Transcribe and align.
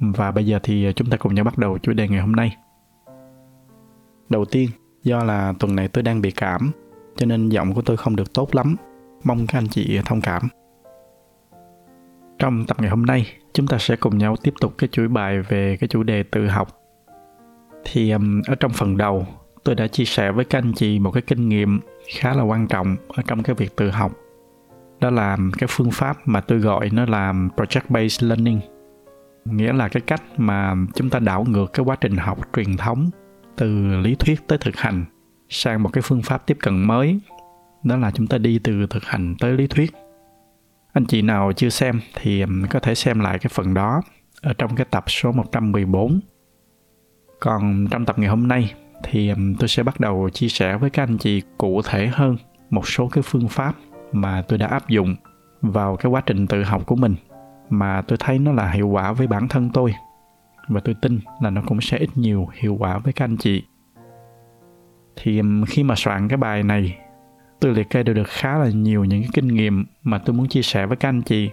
và 0.00 0.30
bây 0.30 0.46
giờ 0.46 0.58
thì 0.62 0.92
chúng 0.96 1.10
ta 1.10 1.16
cùng 1.16 1.34
nhau 1.34 1.44
bắt 1.44 1.58
đầu 1.58 1.78
chủ 1.78 1.92
đề 1.92 2.08
ngày 2.08 2.20
hôm 2.20 2.32
nay. 2.32 2.56
Đầu 4.28 4.44
tiên, 4.44 4.70
do 5.02 5.24
là 5.24 5.54
tuần 5.58 5.76
này 5.76 5.88
tôi 5.88 6.02
đang 6.02 6.20
bị 6.20 6.30
cảm, 6.30 6.70
cho 7.16 7.26
nên 7.26 7.48
giọng 7.48 7.74
của 7.74 7.82
tôi 7.82 7.96
không 7.96 8.16
được 8.16 8.34
tốt 8.34 8.54
lắm. 8.54 8.76
Mong 9.24 9.46
các 9.46 9.58
anh 9.58 9.68
chị 9.68 10.00
thông 10.04 10.20
cảm. 10.20 10.48
Trong 12.38 12.64
tập 12.64 12.76
ngày 12.80 12.90
hôm 12.90 13.06
nay, 13.06 13.26
chúng 13.52 13.66
ta 13.66 13.78
sẽ 13.78 13.96
cùng 13.96 14.18
nhau 14.18 14.36
tiếp 14.36 14.54
tục 14.60 14.74
cái 14.78 14.88
chuỗi 14.92 15.08
bài 15.08 15.40
về 15.40 15.76
cái 15.80 15.88
chủ 15.88 16.02
đề 16.02 16.22
tự 16.22 16.46
học. 16.46 16.68
Thì 17.84 18.10
um, 18.10 18.42
ở 18.46 18.54
trong 18.54 18.72
phần 18.72 18.96
đầu, 18.96 19.26
tôi 19.64 19.74
đã 19.74 19.86
chia 19.86 20.04
sẻ 20.04 20.32
với 20.32 20.44
các 20.44 20.58
anh 20.58 20.72
chị 20.72 20.98
một 20.98 21.10
cái 21.10 21.22
kinh 21.22 21.48
nghiệm 21.48 21.80
khá 22.14 22.34
là 22.34 22.42
quan 22.42 22.66
trọng 22.66 22.96
ở 23.08 23.22
trong 23.26 23.42
cái 23.42 23.54
việc 23.54 23.76
tự 23.76 23.90
học. 23.90 24.12
Đó 25.00 25.10
là 25.10 25.36
cái 25.58 25.68
phương 25.70 25.90
pháp 25.90 26.16
mà 26.24 26.40
tôi 26.40 26.58
gọi 26.58 26.90
nó 26.92 27.06
là 27.06 27.32
project 27.32 27.80
based 27.88 28.22
learning 28.22 28.60
nghĩa 29.50 29.72
là 29.72 29.88
cái 29.88 30.00
cách 30.00 30.22
mà 30.36 30.74
chúng 30.94 31.10
ta 31.10 31.18
đảo 31.18 31.44
ngược 31.48 31.72
cái 31.72 31.84
quá 31.84 31.96
trình 32.00 32.16
học 32.16 32.38
truyền 32.56 32.76
thống 32.76 33.10
từ 33.56 33.96
lý 33.96 34.14
thuyết 34.14 34.48
tới 34.48 34.58
thực 34.58 34.76
hành 34.76 35.04
sang 35.48 35.82
một 35.82 35.90
cái 35.92 36.02
phương 36.02 36.22
pháp 36.22 36.46
tiếp 36.46 36.56
cận 36.60 36.86
mới. 36.86 37.20
Đó 37.84 37.96
là 37.96 38.10
chúng 38.10 38.26
ta 38.26 38.38
đi 38.38 38.58
từ 38.58 38.86
thực 38.90 39.04
hành 39.04 39.34
tới 39.40 39.52
lý 39.52 39.66
thuyết. 39.66 39.92
Anh 40.92 41.04
chị 41.06 41.22
nào 41.22 41.52
chưa 41.52 41.68
xem 41.68 42.00
thì 42.14 42.44
có 42.70 42.80
thể 42.80 42.94
xem 42.94 43.20
lại 43.20 43.38
cái 43.38 43.50
phần 43.54 43.74
đó 43.74 44.02
ở 44.42 44.52
trong 44.52 44.76
cái 44.76 44.86
tập 44.90 45.04
số 45.06 45.32
114 45.32 46.20
còn 47.40 47.86
trong 47.90 48.04
tập 48.04 48.18
ngày 48.18 48.28
hôm 48.28 48.48
nay 48.48 48.74
thì 49.04 49.32
tôi 49.58 49.68
sẽ 49.68 49.82
bắt 49.82 50.00
đầu 50.00 50.30
chia 50.30 50.48
sẻ 50.48 50.76
với 50.76 50.90
các 50.90 51.02
anh 51.02 51.18
chị 51.18 51.42
cụ 51.58 51.82
thể 51.82 52.06
hơn 52.06 52.36
một 52.70 52.88
số 52.88 53.08
cái 53.08 53.22
phương 53.22 53.48
pháp 53.48 53.74
mà 54.12 54.42
tôi 54.48 54.58
đã 54.58 54.66
áp 54.66 54.88
dụng 54.88 55.16
vào 55.60 55.96
cái 55.96 56.10
quá 56.10 56.20
trình 56.26 56.46
tự 56.46 56.62
học 56.62 56.86
của 56.86 56.96
mình 56.96 57.14
mà 57.70 58.02
tôi 58.02 58.18
thấy 58.20 58.38
nó 58.38 58.52
là 58.52 58.70
hiệu 58.70 58.88
quả 58.88 59.12
với 59.12 59.26
bản 59.26 59.48
thân 59.48 59.70
tôi. 59.74 59.94
Và 60.68 60.80
tôi 60.84 60.94
tin 61.02 61.20
là 61.40 61.50
nó 61.50 61.62
cũng 61.66 61.80
sẽ 61.80 61.98
ít 61.98 62.10
nhiều 62.14 62.48
hiệu 62.52 62.76
quả 62.78 62.98
với 62.98 63.12
các 63.12 63.24
anh 63.24 63.36
chị. 63.36 63.62
Thì 65.16 65.42
khi 65.68 65.82
mà 65.82 65.94
soạn 65.96 66.28
cái 66.28 66.36
bài 66.36 66.62
này, 66.62 66.98
tôi 67.60 67.74
liệt 67.74 67.90
kê 67.90 68.02
được 68.02 68.28
khá 68.28 68.58
là 68.58 68.68
nhiều 68.68 69.04
những 69.04 69.22
cái 69.22 69.30
kinh 69.32 69.48
nghiệm 69.48 69.84
mà 70.02 70.18
tôi 70.18 70.36
muốn 70.36 70.48
chia 70.48 70.62
sẻ 70.62 70.86
với 70.86 70.96
các 70.96 71.08
anh 71.08 71.22
chị. 71.22 71.50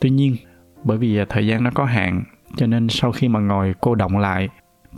Tuy 0.00 0.10
nhiên, 0.10 0.36
bởi 0.84 0.98
vì 0.98 1.18
à, 1.18 1.24
thời 1.28 1.46
gian 1.46 1.64
nó 1.64 1.70
có 1.74 1.84
hạn, 1.84 2.22
cho 2.56 2.66
nên 2.66 2.88
sau 2.88 3.12
khi 3.12 3.28
mà 3.28 3.40
ngồi 3.40 3.74
cô 3.80 3.94
động 3.94 4.18
lại, 4.18 4.48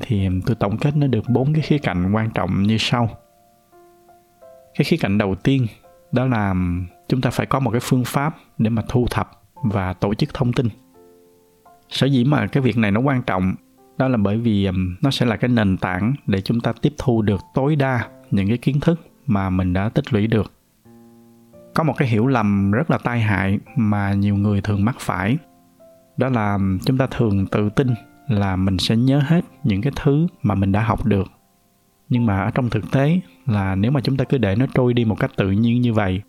thì 0.00 0.28
tôi 0.46 0.56
tổng 0.56 0.78
kết 0.78 0.96
nó 0.96 1.06
được 1.06 1.28
bốn 1.28 1.52
cái 1.52 1.62
khía 1.62 1.78
cạnh 1.78 2.12
quan 2.12 2.30
trọng 2.30 2.62
như 2.62 2.76
sau. 2.78 3.08
Cái 4.74 4.84
khía 4.84 4.96
cạnh 4.96 5.18
đầu 5.18 5.34
tiên, 5.34 5.66
đó 6.12 6.26
là 6.26 6.54
chúng 7.08 7.20
ta 7.20 7.30
phải 7.30 7.46
có 7.46 7.60
một 7.60 7.70
cái 7.70 7.80
phương 7.82 8.04
pháp 8.06 8.36
để 8.58 8.70
mà 8.70 8.82
thu 8.88 9.06
thập 9.10 9.30
và 9.62 9.92
tổ 9.92 10.14
chức 10.14 10.34
thông 10.34 10.52
tin. 10.52 10.68
Sở 11.88 12.06
dĩ 12.06 12.25
mà 12.25 12.47
cái 12.47 12.62
việc 12.62 12.76
này 12.78 12.91
nó 12.91 13.00
quan 13.00 13.22
trọng, 13.22 13.54
đó 13.98 14.08
là 14.08 14.16
bởi 14.16 14.36
vì 14.36 14.66
um, 14.66 14.97
nó 15.00 15.10
sẽ 15.10 15.26
là 15.26 15.36
cái 15.36 15.48
nền 15.48 15.76
tảng 15.76 16.14
để 16.26 16.41
chúng 16.41 16.60
ta 16.60 16.72
tiếp 16.82 16.92
thu 16.98 17.22
được 17.22 17.41
tối 17.54 17.76
đa 17.76 18.08
những 18.31 18.48
cái 18.48 18.58
kiến 18.58 18.81
thức 18.81 19.00
mà 19.26 19.50
mình 19.50 19.72
đã 19.72 19.88
tích 19.88 20.12
lũy 20.12 20.26
được. 20.26 20.53
Có 21.75 21.84
một 21.84 21.94
cái 21.97 22.08
hiểu 22.08 22.26
lầm 22.26 22.70
rất 22.70 22.91
là 22.91 22.98
tai 22.98 23.20
hại 23.20 23.58
mà 23.76 24.12
nhiều 24.12 24.36
người 24.36 24.60
thường 24.60 24.84
mắc 24.84 24.97
phải, 25.00 25.36
đó 26.16 26.28
là 26.28 26.54
um, 26.54 26.78
chúng 26.78 26.98
ta 26.98 27.06
thường 27.06 27.47
tự 27.47 27.69
tin 27.69 27.88
là 28.28 28.56
mình 28.56 28.78
sẽ 28.78 28.97
nhớ 28.97 29.20
hết 29.26 29.44
những 29.64 29.82
cái 29.82 29.92
thứ 29.97 30.26
mà 30.42 30.54
mình 30.54 30.72
đã 30.72 30.82
học 30.82 31.06
được. 31.06 31.26
Nhưng 32.08 32.26
mà 32.26 32.41
ở 32.41 32.50
trong 32.50 32.70
thực 32.70 32.91
tế 32.91 33.20
là 33.47 33.75
nếu 33.75 33.91
mà 33.91 34.00
chúng 34.00 34.16
ta 34.16 34.25
cứ 34.25 34.38
để 34.38 34.56
nó 34.56 34.66
trôi 34.75 34.94
đi 34.94 35.04
một 35.04 35.19
cách 35.20 35.31
tự 35.36 35.50
nhiên 35.50 35.81
như 35.81 35.92
vậy, 35.92 36.22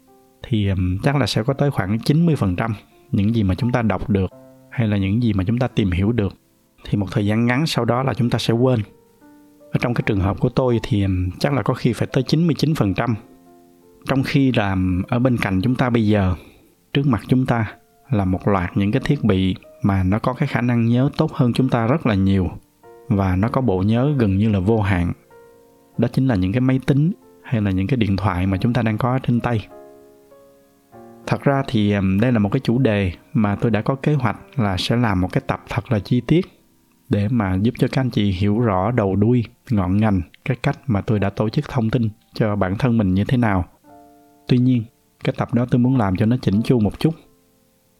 thì 0.44 0.68
um, 0.69 0.97
chắc 1.03 1.16
là 1.16 1.28
sẽ 1.28 1.44
có 1.44 1.53
tới 1.53 1.72
khoảng 1.72 1.97
90% 1.97 2.69
những 3.12 3.35
gì 3.35 3.44
mà 3.44 3.56
chúng 3.56 3.72
ta 3.72 3.81
đọc 3.81 4.09
được 4.09 4.31
hay 4.69 4.88
là 4.88 4.97
những 4.97 5.23
gì 5.23 5.34
mà 5.34 5.44
chúng 5.44 5.59
ta 5.59 5.68
tìm 5.68 5.91
hiểu 5.91 6.12
được 6.12 6.34
thì 6.85 6.97
một 6.97 7.07
thời 7.12 7.25
gian 7.25 7.45
ngắn 7.45 7.68
sau 7.68 7.85
đó 7.85 8.03
là 8.03 8.13
chúng 8.13 8.29
ta 8.29 8.40
sẽ 8.40 8.53
quên. 8.53 8.79
Ở 9.72 9.78
trong 9.79 9.94
cái 9.94 10.03
trường 10.06 10.19
hợp 10.19 10.40
của 10.40 10.50
tôi 10.50 10.79
thì 10.84 11.06
chắc 11.40 11.53
là 11.53 11.62
có 11.62 11.73
khi 11.73 11.94
phải 11.94 12.07
tới 12.13 12.23
99%. 12.23 13.16
Trong 14.06 14.23
khi 14.23 14.51
là 14.51 14.75
ở 15.07 15.19
bên 15.19 15.38
cạnh 15.38 15.62
chúng 15.62 15.75
ta 15.75 15.90
bây 15.90 16.07
giờ, 16.07 16.35
trước 16.94 17.07
mặt 17.07 17.22
chúng 17.28 17.46
ta 17.46 17.73
là 18.09 18.25
một 18.25 18.47
loạt 18.47 18.78
những 18.78 18.91
cái 18.91 19.01
thiết 19.06 19.23
bị 19.23 19.56
mà 19.84 20.03
nó 20.03 20.19
có 20.19 20.34
cái 20.34 20.47
khả 20.47 20.62
năng 20.62 20.85
nhớ 20.85 21.09
tốt 21.17 21.34
hơn 21.34 21.53
chúng 21.53 21.69
ta 21.69 21.88
rất 21.88 22.06
là 22.06 22.16
nhiều 22.16 22.50
và 23.07 23.35
nó 23.35 23.47
có 23.47 23.62
bộ 23.62 23.81
nhớ 23.81 24.16
gần 24.17 24.38
như 24.38 24.50
là 24.50 24.59
vô 24.59 24.81
hạn. 24.81 25.13
Đó 25.97 26.07
chính 26.13 26.28
là 26.28 26.35
những 26.35 26.51
cái 26.51 26.62
máy 26.62 26.79
tính 26.85 27.12
hay 27.44 27.62
là 27.62 27.72
những 27.72 27.88
cái 27.88 27.97
điện 27.97 28.17
thoại 28.17 28.47
mà 28.47 28.57
chúng 28.57 28.73
ta 28.73 28.81
đang 28.81 28.97
có 28.97 29.19
trên 29.19 29.40
tay 29.40 29.67
thật 31.28 31.44
ra 31.44 31.64
thì 31.68 31.96
đây 32.22 32.32
là 32.32 32.40
một 32.40 32.50
cái 32.52 32.60
chủ 32.60 32.78
đề 32.78 33.12
mà 33.34 33.56
tôi 33.56 33.72
đã 33.72 33.82
có 33.82 33.96
kế 33.96 34.14
hoạch 34.14 34.38
là 34.56 34.78
sẽ 34.78 34.96
làm 34.96 35.22
một 35.22 35.28
cái 35.32 35.42
tập 35.48 35.64
thật 35.70 35.92
là 35.92 36.00
chi 36.00 36.22
tiết 36.22 36.46
để 37.10 37.28
mà 37.32 37.56
giúp 37.62 37.74
cho 37.78 37.88
các 37.92 38.02
anh 38.02 38.10
chị 38.10 38.32
hiểu 38.32 38.60
rõ 38.60 38.92
đầu 38.92 39.16
đuôi, 39.16 39.44
ngọn 39.70 39.98
ngành, 39.98 40.22
cái 40.46 40.58
cách 40.64 40.80
mà 40.88 41.02
tôi 41.02 41.20
đã 41.20 41.30
tổ 41.30 41.50
chức 41.50 41.70
thông 41.70 41.90
tin 41.90 42.10
cho 42.34 42.56
bản 42.56 42.76
thân 42.78 42.98
mình 42.98 43.14
như 43.14 43.24
thế 43.24 43.38
nào. 43.38 43.66
Tuy 44.48 44.58
nhiên, 44.58 44.84
cái 45.24 45.36
tập 45.38 45.54
đó 45.54 45.66
tôi 45.72 45.80
muốn 45.80 45.98
làm 45.98 46.16
cho 46.16 46.26
nó 46.26 46.36
chỉnh 46.42 46.62
chu 46.62 46.80
một 46.80 47.00
chút. 47.00 47.14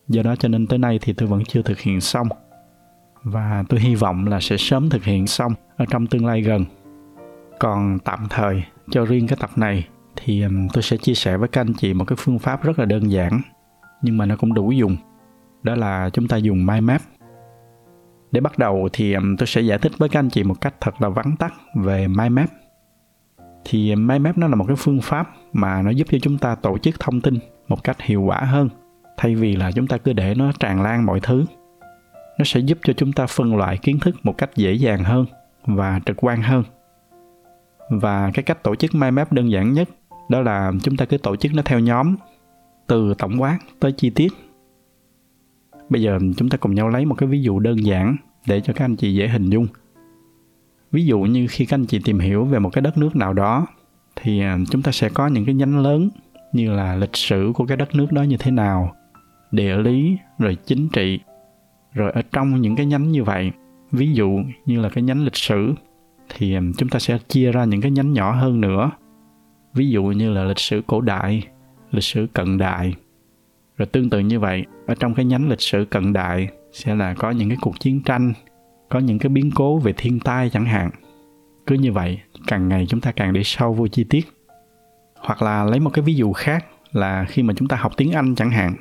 Do 0.08 0.24
đó 0.24 0.36
cho 0.36 0.50
nên 0.50 0.68
tới 0.68 0.80
nay 0.80 1.00
thì 1.02 1.14
tôi 1.14 1.30
vẫn 1.30 1.46
chưa 1.46 1.62
thực 1.62 1.80
hiện 1.80 2.02
xong. 2.02 2.28
Và 3.24 3.64
tôi 3.70 3.80
hy 3.80 3.96
vọng 3.96 4.28
là 4.28 4.40
sẽ 4.40 4.58
sớm 4.58 4.90
thực 4.90 5.04
hiện 5.04 5.28
xong 5.28 5.54
ở 5.78 5.86
trong 5.90 6.08
tương 6.08 6.26
lai 6.26 6.42
gần. 6.42 6.66
Còn 7.60 8.00
tạm 8.00 8.28
thời 8.30 8.64
cho 8.92 9.06
riêng 9.06 9.28
cái 9.28 9.38
tập 9.42 9.50
này 9.56 9.88
thì 10.18 10.46
tôi 10.74 10.84
sẽ 10.84 10.98
chia 10.98 11.14
sẻ 11.14 11.38
với 11.38 11.48
các 11.48 11.62
anh 11.62 11.74
chị 11.74 11.94
một 11.94 12.06
cái 12.06 12.16
phương 12.20 12.40
pháp 12.40 12.64
rất 12.64 12.80
là 12.80 12.86
đơn 12.86 13.12
giản, 13.12 13.42
nhưng 14.02 14.18
mà 14.18 14.26
nó 14.26 14.36
cũng 14.36 14.54
đủ 14.54 14.72
dùng. 14.72 14.98
Đó 15.64 15.76
là 15.76 16.10
chúng 16.14 16.28
ta 16.28 16.38
dùng 16.38 16.66
mind 16.66 16.84
map. 16.84 17.02
Để 18.32 18.42
bắt 18.42 18.58
đầu 18.58 18.90
thì 18.94 19.16
tôi 19.38 19.48
sẽ 19.48 19.62
giải 19.62 19.78
thích 19.78 19.92
với 19.98 20.10
các 20.10 20.20
anh 20.20 20.30
chị 20.30 20.44
một 20.44 20.62
cách 20.62 20.76
thật 20.82 21.02
là 21.02 21.10
vắn 21.10 21.36
tắt 21.40 21.54
về 21.76 22.08
mind 22.08 22.32
map. 22.32 22.50
Thì 23.66 23.96
mind 23.96 24.22
map 24.22 24.38
nó 24.38 24.48
là 24.48 24.56
một 24.56 24.66
cái 24.68 24.76
phương 24.76 25.02
pháp 25.02 25.30
mà 25.54 25.82
nó 25.82 25.90
giúp 25.90 26.08
cho 26.12 26.18
chúng 26.22 26.38
ta 26.38 26.56
tổ 26.56 26.78
chức 26.78 27.00
thông 27.00 27.22
tin 27.22 27.40
một 27.68 27.84
cách 27.84 28.02
hiệu 28.02 28.22
quả 28.22 28.40
hơn, 28.40 28.70
thay 29.18 29.36
vì 29.36 29.56
là 29.56 29.72
chúng 29.72 29.88
ta 29.88 29.98
cứ 29.98 30.14
để 30.14 30.36
nó 30.36 30.52
tràn 30.60 30.82
lan 30.82 31.06
mọi 31.06 31.20
thứ. 31.20 31.46
Nó 32.40 32.46
sẽ 32.46 32.60
giúp 32.60 32.78
cho 32.84 32.94
chúng 32.94 33.14
ta 33.14 33.26
phân 33.28 33.56
loại 33.56 33.78
kiến 33.78 34.00
thức 34.00 34.16
một 34.24 34.38
cách 34.38 34.50
dễ 34.56 34.74
dàng 34.74 35.04
hơn 35.04 35.26
và 35.66 36.00
trực 36.06 36.24
quan 36.24 36.42
hơn. 36.42 36.64
Và 37.90 38.32
cái 38.34 38.44
cách 38.44 38.64
tổ 38.64 38.76
chức 38.76 38.96
mind 38.96 39.14
map 39.14 39.34
đơn 39.34 39.52
giản 39.52 39.74
nhất 39.74 39.90
đó 40.30 40.42
là 40.42 40.72
chúng 40.84 40.98
ta 40.98 41.06
cứ 41.06 41.18
tổ 41.18 41.36
chức 41.36 41.54
nó 41.54 41.62
theo 41.66 41.80
nhóm, 41.80 42.16
từ 42.88 43.14
tổng 43.18 43.42
quát 43.42 43.60
tới 43.80 43.92
chi 43.92 44.10
tiết. 44.10 44.34
Bây 45.90 46.02
giờ 46.02 46.20
chúng 46.38 46.50
ta 46.50 46.58
cùng 46.58 46.76
nhau 46.76 46.90
lấy 46.90 47.06
một 47.06 47.16
cái 47.16 47.30
ví 47.30 47.42
dụ 47.42 47.60
đơn 47.60 47.86
giản 47.86 48.16
để 48.48 48.62
cho 48.62 48.74
các 48.74 48.86
anh 48.86 48.96
chị 48.96 49.16
dễ 49.16 49.28
hình 49.28 49.50
dung. 49.50 49.68
Ví 50.92 51.06
dụ 51.06 51.20
như 51.20 51.48
khi 51.50 51.66
các 51.66 51.78
anh 51.78 51.86
chị 51.86 52.00
tìm 52.06 52.20
hiểu 52.20 52.46
về 52.46 52.60
một 52.60 52.70
cái 52.74 52.82
đất 52.82 52.98
nước 52.98 53.16
nào 53.16 53.34
đó, 53.34 53.68
thì 54.16 54.42
à, 54.42 54.58
chúng 54.70 54.82
ta 54.82 54.92
sẽ 54.92 55.10
có 55.10 55.28
những 55.28 55.46
cái 55.46 55.56
nhánh 55.56 55.80
lớn 55.80 56.10
như 56.54 56.72
là 56.72 56.96
lịch 56.96 57.16
sử 57.16 57.52
của 57.56 57.66
cái 57.66 57.78
đất 57.78 57.96
nước 57.96 58.12
đó 58.12 58.24
như 58.24 58.38
thế 58.38 58.52
nào, 58.52 58.96
địa 59.52 59.78
lý, 59.78 60.18
rồi 60.40 60.58
chính 60.66 60.90
trị. 60.90 61.20
Rồi 61.94 62.12
ở 62.12 62.22
trong 62.32 62.62
những 62.62 62.76
cái 62.76 62.86
nhánh 62.86 63.12
như 63.12 63.24
vậy, 63.24 63.52
ví 63.92 64.14
dụ 64.14 64.30
như 64.66 64.82
là 64.82 64.90
cái 64.90 65.04
nhánh 65.04 65.24
lịch 65.24 65.36
sử, 65.36 65.74
thì 66.30 66.56
à, 66.56 66.62
chúng 66.78 66.90
ta 66.90 67.00
sẽ 67.00 67.18
chia 67.28 67.52
ra 67.52 67.66
những 67.66 67.82
cái 67.82 67.92
nhánh 67.92 68.14
nhỏ 68.14 68.32
hơn 68.32 68.62
nữa 68.62 68.92
ví 69.78 69.90
dụ 69.90 70.04
như 70.04 70.34
là 70.34 70.44
lịch 70.44 70.60
sử 70.60 70.82
cổ 70.88 71.02
đại, 71.02 71.44
lịch 71.92 72.04
sử 72.04 72.28
cận 72.34 72.58
đại. 72.58 72.94
Rồi 73.78 73.86
tương 73.86 74.10
tự 74.10 74.20
như 74.20 74.40
vậy, 74.40 74.66
ở 74.88 74.96
trong 74.96 75.14
cái 75.14 75.26
nhánh 75.26 75.50
lịch 75.50 75.62
sử 75.62 75.86
cận 75.86 76.14
đại 76.14 76.48
sẽ 76.72 76.96
là 76.96 77.14
có 77.14 77.32
những 77.32 77.50
cái 77.50 77.58
cuộc 77.62 77.80
chiến 77.80 78.04
tranh, 78.04 78.34
có 78.90 79.00
những 79.00 79.20
cái 79.20 79.30
biến 79.30 79.52
cố 79.56 79.78
về 79.78 79.94
thiên 79.98 80.20
tai 80.20 80.50
chẳng 80.50 80.66
hạn. 80.66 80.90
Cứ 81.68 81.76
như 81.76 81.92
vậy, 81.92 82.20
càng 82.48 82.70
ngày 82.70 82.86
chúng 82.90 83.02
ta 83.02 83.12
càng 83.12 83.34
đi 83.34 83.42
sâu 83.44 83.74
vô 83.74 83.88
chi 83.88 84.04
tiết. 84.04 84.28
Hoặc 85.20 85.42
là 85.42 85.64
lấy 85.64 85.80
một 85.80 85.90
cái 85.94 86.04
ví 86.04 86.14
dụ 86.14 86.34
khác 86.34 86.66
là 86.92 87.26
khi 87.30 87.44
mà 87.44 87.54
chúng 87.58 87.68
ta 87.68 87.78
học 87.78 87.92
tiếng 87.98 88.12
anh 88.12 88.36
chẳng 88.36 88.52
hạn. 88.52 88.76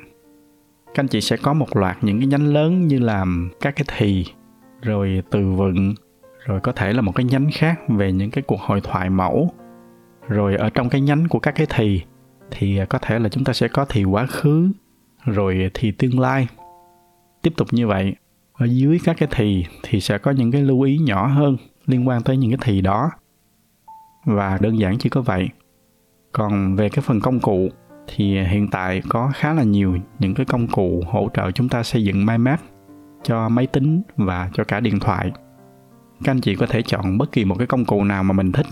Các 0.85 1.03
anh 1.03 1.07
chị 1.07 1.21
sẽ 1.21 1.37
có 1.37 1.53
một 1.53 1.75
loạt 1.75 1.97
những 2.01 2.17
cái 2.19 2.27
nhánh 2.27 2.53
lớn 2.53 2.87
như 2.87 2.99
là 2.99 3.25
các 3.61 3.75
cái 3.75 3.85
thì, 3.97 4.25
rồi 4.81 5.23
từ 5.31 5.51
vựng, 5.51 5.95
rồi 6.45 6.59
có 6.59 6.71
thể 6.71 6.93
là 6.93 7.01
một 7.01 7.11
cái 7.15 7.23
nhánh 7.23 7.49
khác 7.53 7.79
về 7.87 8.11
những 8.11 8.31
cái 8.31 8.41
cuộc 8.41 8.59
hội 8.59 8.81
thoại 8.81 9.09
mẫu 9.09 9.51
rồi 10.27 10.55
ở 10.55 10.69
trong 10.69 10.89
cái 10.89 11.01
nhánh 11.01 11.27
của 11.27 11.39
các 11.39 11.51
cái 11.51 11.67
thì 11.69 12.01
thì 12.51 12.77
à, 12.77 12.85
có 12.85 12.99
thể 12.99 13.19
là 13.19 13.29
chúng 13.29 13.43
ta 13.43 13.53
sẽ 13.53 13.67
có 13.67 13.85
thì 13.89 14.03
quá 14.03 14.25
khứ, 14.25 14.71
rồi 15.25 15.71
thì 15.73 15.91
tương 15.91 16.19
lai. 16.19 16.47
Tiếp 17.41 17.53
tục 17.57 17.67
như 17.71 17.87
vậy, 17.87 18.15
ở 18.53 18.65
dưới 18.65 18.99
các 19.03 19.15
cái 19.19 19.29
thì 19.31 19.65
thì 19.83 19.99
sẽ 20.01 20.17
có 20.17 20.31
những 20.31 20.51
cái 20.51 20.61
lưu 20.61 20.81
ý 20.81 20.97
nhỏ 20.97 21.27
hơn 21.27 21.57
liên 21.85 22.07
quan 22.07 22.23
tới 22.23 22.37
những 22.37 22.51
cái 22.51 22.59
thì 22.61 22.81
đó. 22.81 23.11
Và 24.25 24.57
đơn 24.61 24.79
giản 24.79 24.97
chỉ 24.97 25.09
có 25.09 25.21
vậy. 25.21 25.49
Còn 26.31 26.75
về 26.75 26.89
cái 26.89 27.01
phần 27.01 27.21
công 27.21 27.39
cụ, 27.39 27.69
thì 28.07 28.43
hiện 28.43 28.67
tại 28.67 29.01
có 29.09 29.31
khá 29.35 29.53
là 29.53 29.63
nhiều 29.63 29.97
những 30.19 30.33
cái 30.33 30.45
công 30.45 30.67
cụ 30.67 31.03
hỗ 31.07 31.29
trợ 31.33 31.51
chúng 31.51 31.69
ta 31.69 31.83
xây 31.83 32.03
dựng 32.03 32.25
mind 32.25 32.41
map 32.41 32.59
cho 33.23 33.49
máy 33.49 33.67
tính 33.67 34.01
và 34.15 34.49
cho 34.53 34.63
cả 34.63 34.79
điện 34.79 34.99
thoại. 34.99 35.31
Các 36.23 36.31
anh 36.31 36.41
chị 36.41 36.55
có 36.55 36.65
thể 36.65 36.81
chọn 36.81 37.17
bất 37.17 37.31
kỳ 37.31 37.45
một 37.45 37.55
cái 37.57 37.67
công 37.67 37.85
cụ 37.85 38.03
nào 38.03 38.23
mà 38.23 38.33
mình 38.33 38.51
thích 38.51 38.65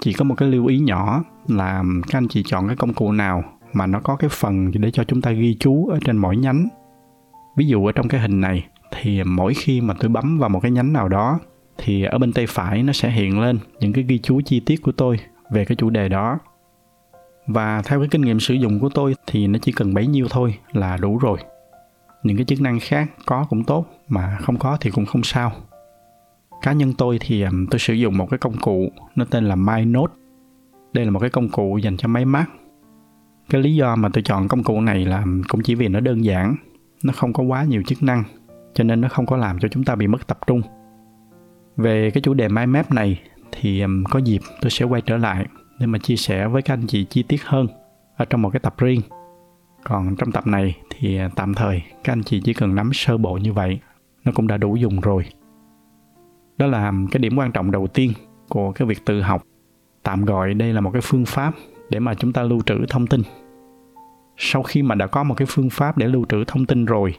chỉ 0.00 0.12
có 0.12 0.24
một 0.24 0.34
cái 0.34 0.48
lưu 0.48 0.66
ý 0.66 0.78
nhỏ 0.78 1.24
là 1.48 1.82
các 2.08 2.18
anh 2.18 2.28
chị 2.28 2.42
chọn 2.46 2.66
cái 2.66 2.76
công 2.76 2.94
cụ 2.94 3.12
nào 3.12 3.44
mà 3.72 3.86
nó 3.86 4.00
có 4.00 4.16
cái 4.16 4.30
phần 4.32 4.70
để 4.74 4.90
cho 4.90 5.04
chúng 5.04 5.20
ta 5.20 5.30
ghi 5.30 5.56
chú 5.60 5.86
ở 5.86 5.98
trên 6.04 6.16
mỗi 6.16 6.36
nhánh. 6.36 6.68
Ví 7.56 7.66
dụ 7.66 7.86
ở 7.86 7.92
trong 7.92 8.08
cái 8.08 8.20
hình 8.20 8.40
này 8.40 8.66
thì 8.90 9.24
mỗi 9.24 9.54
khi 9.54 9.80
mà 9.80 9.94
tôi 10.00 10.08
bấm 10.08 10.38
vào 10.38 10.48
một 10.48 10.60
cái 10.60 10.70
nhánh 10.70 10.92
nào 10.92 11.08
đó 11.08 11.38
thì 11.78 12.04
ở 12.04 12.18
bên 12.18 12.32
tay 12.32 12.46
phải 12.48 12.82
nó 12.82 12.92
sẽ 12.92 13.10
hiện 13.10 13.40
lên 13.40 13.58
những 13.80 13.92
cái 13.92 14.04
ghi 14.04 14.18
chú 14.18 14.40
chi 14.44 14.60
tiết 14.60 14.82
của 14.82 14.92
tôi 14.92 15.20
về 15.50 15.64
cái 15.64 15.76
chủ 15.76 15.90
đề 15.90 16.08
đó. 16.08 16.38
Và 17.46 17.82
theo 17.82 17.98
cái 18.00 18.08
kinh 18.10 18.22
nghiệm 18.22 18.40
sử 18.40 18.54
dụng 18.54 18.80
của 18.80 18.88
tôi 18.88 19.14
thì 19.26 19.46
nó 19.46 19.58
chỉ 19.62 19.72
cần 19.72 19.94
bấy 19.94 20.06
nhiêu 20.06 20.26
thôi 20.30 20.58
là 20.72 20.96
đủ 20.96 21.18
rồi. 21.18 21.38
Những 22.22 22.36
cái 22.36 22.44
chức 22.44 22.60
năng 22.60 22.80
khác 22.80 23.10
có 23.26 23.46
cũng 23.50 23.64
tốt 23.64 23.86
mà 24.08 24.38
không 24.40 24.58
có 24.58 24.76
thì 24.80 24.90
cũng 24.90 25.06
không 25.06 25.22
sao 25.22 25.52
cá 26.64 26.72
nhân 26.72 26.92
tôi 26.98 27.18
thì 27.20 27.44
tôi 27.70 27.78
sử 27.78 27.94
dụng 27.94 28.18
một 28.18 28.30
cái 28.30 28.38
công 28.38 28.56
cụ 28.56 28.88
nó 29.16 29.24
tên 29.24 29.44
là 29.44 29.56
MyNote 29.56 30.12
đây 30.92 31.04
là 31.04 31.10
một 31.10 31.20
cái 31.20 31.30
công 31.30 31.48
cụ 31.48 31.78
dành 31.78 31.96
cho 31.96 32.08
máy 32.08 32.24
Mac 32.24 32.50
cái 33.50 33.62
lý 33.62 33.74
do 33.74 33.96
mà 33.96 34.08
tôi 34.12 34.22
chọn 34.22 34.48
công 34.48 34.62
cụ 34.62 34.80
này 34.80 35.04
là 35.04 35.24
cũng 35.48 35.62
chỉ 35.62 35.74
vì 35.74 35.88
nó 35.88 36.00
đơn 36.00 36.24
giản, 36.24 36.56
nó 37.02 37.12
không 37.12 37.32
có 37.32 37.42
quá 37.42 37.64
nhiều 37.64 37.82
chức 37.86 38.02
năng, 38.02 38.24
cho 38.74 38.84
nên 38.84 39.00
nó 39.00 39.08
không 39.08 39.26
có 39.26 39.36
làm 39.36 39.58
cho 39.58 39.68
chúng 39.68 39.84
ta 39.84 39.94
bị 39.94 40.06
mất 40.06 40.26
tập 40.26 40.38
trung. 40.46 40.62
Về 41.76 42.10
cái 42.10 42.20
chủ 42.20 42.34
đề 42.34 42.48
mind 42.48 42.68
map 42.68 42.92
này 42.92 43.20
thì 43.52 43.82
có 44.10 44.18
dịp 44.18 44.40
tôi 44.60 44.70
sẽ 44.70 44.84
quay 44.84 45.02
trở 45.02 45.16
lại 45.16 45.46
để 45.78 45.86
mà 45.86 45.98
chia 45.98 46.16
sẻ 46.16 46.48
với 46.48 46.62
các 46.62 46.74
anh 46.74 46.86
chị 46.86 47.04
chi 47.04 47.22
tiết 47.22 47.44
hơn 47.44 47.66
ở 48.16 48.24
trong 48.24 48.42
một 48.42 48.50
cái 48.50 48.60
tập 48.60 48.74
riêng. 48.78 49.00
Còn 49.84 50.16
trong 50.16 50.32
tập 50.32 50.46
này 50.46 50.76
thì 50.90 51.18
à, 51.18 51.30
tạm 51.36 51.54
thời 51.54 51.82
các 52.04 52.12
anh 52.12 52.22
chị 52.22 52.40
chỉ 52.44 52.54
cần 52.54 52.74
nắm 52.74 52.90
sơ 52.92 53.18
bộ 53.18 53.34
như 53.34 53.52
vậy, 53.52 53.78
nó 54.24 54.32
cũng 54.34 54.46
đã 54.46 54.56
đủ 54.56 54.76
dùng 54.76 55.00
rồi 55.00 55.24
đó 56.58 56.66
là 56.66 56.92
cái 57.10 57.18
điểm 57.18 57.38
quan 57.38 57.52
trọng 57.52 57.70
đầu 57.70 57.86
tiên 57.86 58.12
của 58.48 58.72
cái 58.72 58.88
việc 58.88 59.04
tự 59.04 59.20
học. 59.20 59.42
Tạm 60.02 60.24
gọi 60.24 60.54
đây 60.54 60.72
là 60.72 60.80
một 60.80 60.90
cái 60.92 61.02
phương 61.04 61.24
pháp 61.24 61.54
để 61.90 61.98
mà 62.00 62.14
chúng 62.14 62.32
ta 62.32 62.42
lưu 62.42 62.62
trữ 62.66 62.74
thông 62.88 63.06
tin. 63.06 63.22
Sau 64.36 64.62
khi 64.62 64.82
mà 64.82 64.94
đã 64.94 65.06
có 65.06 65.22
một 65.22 65.34
cái 65.34 65.46
phương 65.50 65.70
pháp 65.70 65.98
để 65.98 66.06
lưu 66.06 66.24
trữ 66.28 66.44
thông 66.46 66.66
tin 66.66 66.84
rồi, 66.84 67.14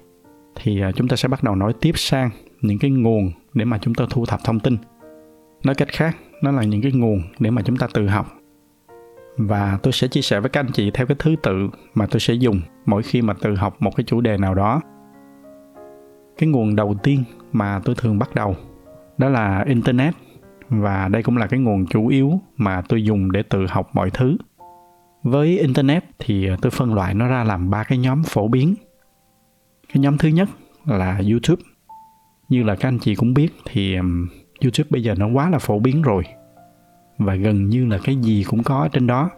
thì 0.56 0.82
à, 0.82 0.92
chúng 0.92 1.08
ta 1.08 1.16
sẽ 1.16 1.28
bắt 1.28 1.44
đầu 1.44 1.56
nói 1.56 1.74
tiếp 1.82 1.92
sang 1.96 2.30
những 2.62 2.80
cái 2.80 2.92
nguồn 2.92 3.32
để 3.54 3.66
mà 3.66 3.78
chúng 3.78 3.94
ta 3.94 4.06
thu 4.10 4.26
thập 4.26 4.40
thông 4.44 4.60
tin. 4.60 4.78
Nói 5.64 5.76
cách 5.76 5.88
khác, 5.92 6.18
nó 6.42 6.52
là 6.52 6.64
những 6.64 6.82
cái 6.82 6.92
nguồn 6.92 7.22
để 7.40 7.52
mà 7.52 7.62
chúng 7.62 7.78
ta 7.78 7.88
tự 7.94 8.08
học. 8.08 8.28
Và 9.38 9.80
tôi 9.84 9.94
sẽ 9.94 10.08
chia 10.08 10.22
sẻ 10.22 10.40
với 10.40 10.50
các 10.50 10.60
anh 10.60 10.72
chị 10.72 10.92
theo 10.92 11.08
cái 11.08 11.16
thứ 11.20 11.36
tự 11.44 11.70
mà 11.94 12.06
tôi 12.06 12.20
sẽ 12.20 12.34
dùng 12.34 12.62
mỗi 12.86 13.04
khi 13.04 13.22
mà 13.22 13.34
tự 13.34 13.56
học 13.56 13.76
một 13.80 13.96
cái 13.96 14.04
chủ 14.04 14.22
đề 14.22 14.38
nào 14.38 14.56
đó. 14.56 14.82
Cái 16.38 16.50
nguồn 16.50 16.76
đầu 16.76 16.96
tiên 17.04 17.24
mà 17.52 17.82
tôi 17.86 17.96
thường 17.96 18.20
bắt 18.20 18.36
đầu 18.36 18.56
đó 19.18 19.30
là 19.30 19.64
internet. 19.68 20.14
Và 20.70 21.08
đây 21.08 21.24
cũng 21.24 21.38
là 21.38 21.48
cái 21.48 21.60
nguồn 21.60 21.86
chủ 21.86 22.08
yếu 22.08 22.40
mà 22.58 22.82
tôi 22.82 23.04
dùng 23.04 23.32
để 23.32 23.44
tự 23.44 23.66
học 23.70 23.90
mọi 23.94 24.10
thứ. 24.10 24.38
Với 25.24 25.60
internet 25.60 26.04
thì 26.20 26.48
tôi 26.62 26.72
phân 26.72 26.94
loại 26.94 27.14
nó 27.14 27.28
ra 27.28 27.44
làm 27.44 27.70
ba 27.70 27.84
cái 27.84 27.98
nhóm 27.98 28.24
phổ 28.24 28.48
biến. 28.48 28.76
Cái 29.94 30.02
nhóm 30.02 30.18
thứ 30.18 30.30
nhất 30.30 30.50
là 30.86 31.22
youtube. 31.32 31.62
Như 32.50 32.64
là 32.64 32.76
các 32.76 32.88
anh 32.88 33.00
chị 33.00 33.16
cũng 33.16 33.34
biết 33.34 33.54
thì 33.66 33.96
youtube 34.62 34.88
bây 34.90 35.04
giờ 35.04 35.16
nó 35.18 35.28
quá 35.28 35.50
là 35.50 35.60
phổ 35.60 35.80
biến 35.80 36.02
rồi. 36.02 36.24
Và 37.18 37.36
gần 37.36 37.70
như 37.70 37.86
là 37.86 37.98
cái 38.04 38.16
gì 38.16 38.44
cũng 38.50 38.64
có 38.64 38.80
ở 38.80 38.88
trên 38.88 39.08
đó. 39.08 39.30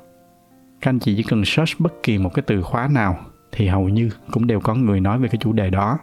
Các 0.81 0.89
anh 0.89 0.99
chị 0.99 1.15
chỉ 1.17 1.23
cần 1.23 1.45
search 1.45 1.79
bất 1.79 1.93
kỳ 2.03 2.17
một 2.17 2.33
cái 2.33 2.43
từ 2.47 2.61
khóa 2.61 2.87
nào 2.87 3.19
thì 3.51 3.67
hầu 3.67 3.89
như 3.89 4.09
cũng 4.31 4.47
đều 4.47 4.59
có 4.59 4.75
người 4.75 4.99
nói 4.99 5.19
về 5.19 5.27
cái 5.27 5.37
chủ 5.37 5.53
đề 5.53 5.69
đó. 5.69 5.99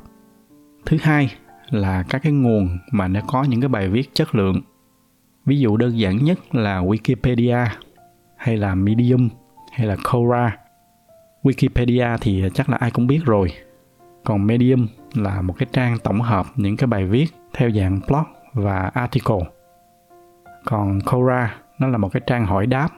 Thứ 0.86 0.96
hai 1.00 1.30
là 1.70 2.04
các 2.08 2.22
cái 2.22 2.32
nguồn 2.32 2.78
mà 2.90 3.08
nó 3.08 3.20
có 3.26 3.42
những 3.44 3.60
cái 3.60 3.68
bài 3.68 3.88
viết 3.88 4.14
chất 4.14 4.34
lượng. 4.34 4.60
Ví 5.46 5.58
dụ 5.58 5.76
đơn 5.76 5.98
giản 5.98 6.24
nhất 6.24 6.54
là 6.54 6.82
wikipedia, 6.82 7.66
hay 8.36 8.56
là 8.56 8.74
medium, 8.74 9.28
hay 9.72 9.86
là 9.86 9.96
quora 10.12 10.56
wikipedia 11.42 12.18
thì 12.20 12.44
chắc 12.54 12.70
là 12.70 12.76
ai 12.76 12.90
cũng 12.90 13.06
biết 13.06 13.20
rồi. 13.24 13.52
Còn 14.24 14.46
medium 14.46 14.86
là 15.14 15.42
một 15.42 15.54
cái 15.58 15.68
trang 15.72 15.98
tổng 15.98 16.20
hợp 16.20 16.46
những 16.56 16.76
cái 16.76 16.86
bài 16.86 17.06
viết 17.06 17.26
theo 17.52 17.70
dạng 17.70 18.00
blog 18.08 18.24
và 18.52 18.90
article. 18.94 19.44
Còn 20.64 21.00
quora 21.00 21.54
nó 21.78 21.88
là 21.88 21.98
một 21.98 22.08
cái 22.12 22.22
trang 22.26 22.46
hỏi 22.46 22.66
đáp. 22.66 22.88